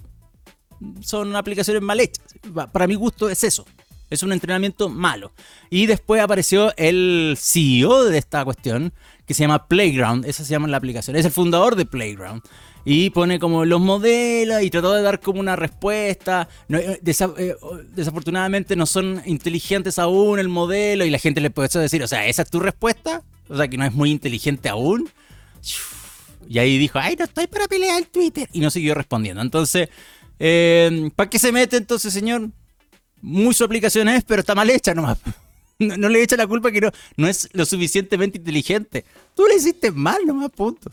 [1.01, 2.23] son aplicaciones mal hechas.
[2.71, 3.65] Para mi gusto es eso.
[4.11, 5.33] Es un entrenamiento malo.
[5.71, 8.93] Y después apareció el CEO de esta cuestión,
[9.25, 10.23] que se llama Playground.
[10.25, 11.15] Esa se llama la aplicación.
[11.15, 12.43] Es el fundador de Playground.
[12.85, 16.47] Y pone como los modelos y trató de dar como una respuesta.
[16.69, 17.55] Eh, eh,
[17.95, 22.27] desafortunadamente no son inteligentes aún el modelo y la gente le puede decir, o sea,
[22.27, 23.23] ¿esa es tu respuesta?
[23.49, 25.09] O sea, que no es muy inteligente aún.
[26.47, 28.49] Y ahí dijo, ay, no estoy para pelear en Twitter.
[28.51, 29.41] Y no siguió respondiendo.
[29.41, 29.89] Entonces,
[30.39, 32.49] eh, ¿para qué se mete entonces, señor?
[33.21, 35.17] Muy su aplicación es, pero está mal hecha nomás.
[35.79, 39.03] No, le echa la culpa que no, no es lo suficientemente inteligente.
[39.35, 40.89] Tú le hiciste mal nomás, punto.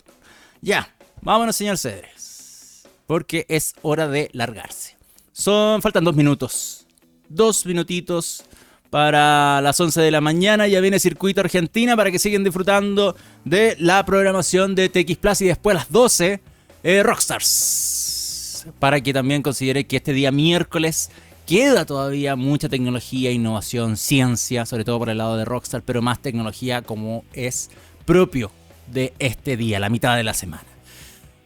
[0.59, 2.81] Ya, vámonos, señor Cedres.
[3.05, 4.97] Porque es hora de largarse.
[5.31, 6.87] Son, faltan dos minutos.
[7.29, 8.43] Dos minutitos
[8.91, 10.67] para las 11 de la mañana.
[10.67, 15.45] Ya viene Circuito Argentina para que sigan disfrutando de la programación de TX Plus y
[15.47, 16.39] después a las 12
[16.83, 18.67] eh, Rockstars.
[18.77, 21.09] Para que también considere que este día miércoles
[21.47, 26.19] queda todavía mucha tecnología, innovación, ciencia, sobre todo por el lado de Rockstar, pero más
[26.19, 27.71] tecnología como es
[28.05, 28.51] propio
[28.91, 30.70] de este día, la mitad de la semana.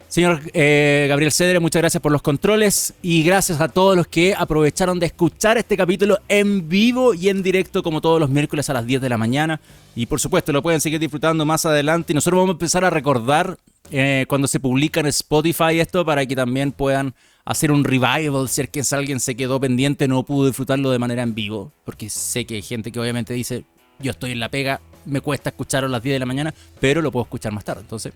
[0.08, 4.34] Señor eh, Gabriel Cedre, muchas gracias por los controles y gracias a todos los que
[4.38, 8.74] aprovecharon de escuchar este capítulo en vivo y en directo como todos los miércoles a
[8.74, 9.60] las 10 de la mañana.
[9.95, 12.89] Y por supuesto lo pueden seguir disfrutando más adelante y nosotros vamos a empezar a
[12.89, 13.58] recordar
[13.91, 18.62] eh, cuando se publica en Spotify esto para que también puedan hacer un revival si
[18.62, 21.72] es que alguien se quedó pendiente, no pudo disfrutarlo de manera en vivo.
[21.84, 23.66] Porque sé que hay gente que obviamente dice,
[23.99, 27.01] yo estoy en la pega, me cuesta escucharlo a las 10 de la mañana, pero
[27.01, 27.82] lo puedo escuchar más tarde.
[27.82, 28.14] Entonces,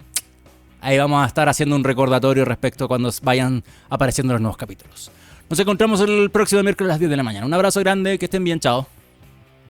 [0.81, 5.11] ahí vamos a estar haciendo un recordatorio respecto a cuando vayan apareciendo los nuevos capítulos.
[5.49, 7.45] Nos encontramos el próximo miércoles a las 10 de la mañana.
[7.45, 8.87] Un abrazo grande, que estén bien, chao.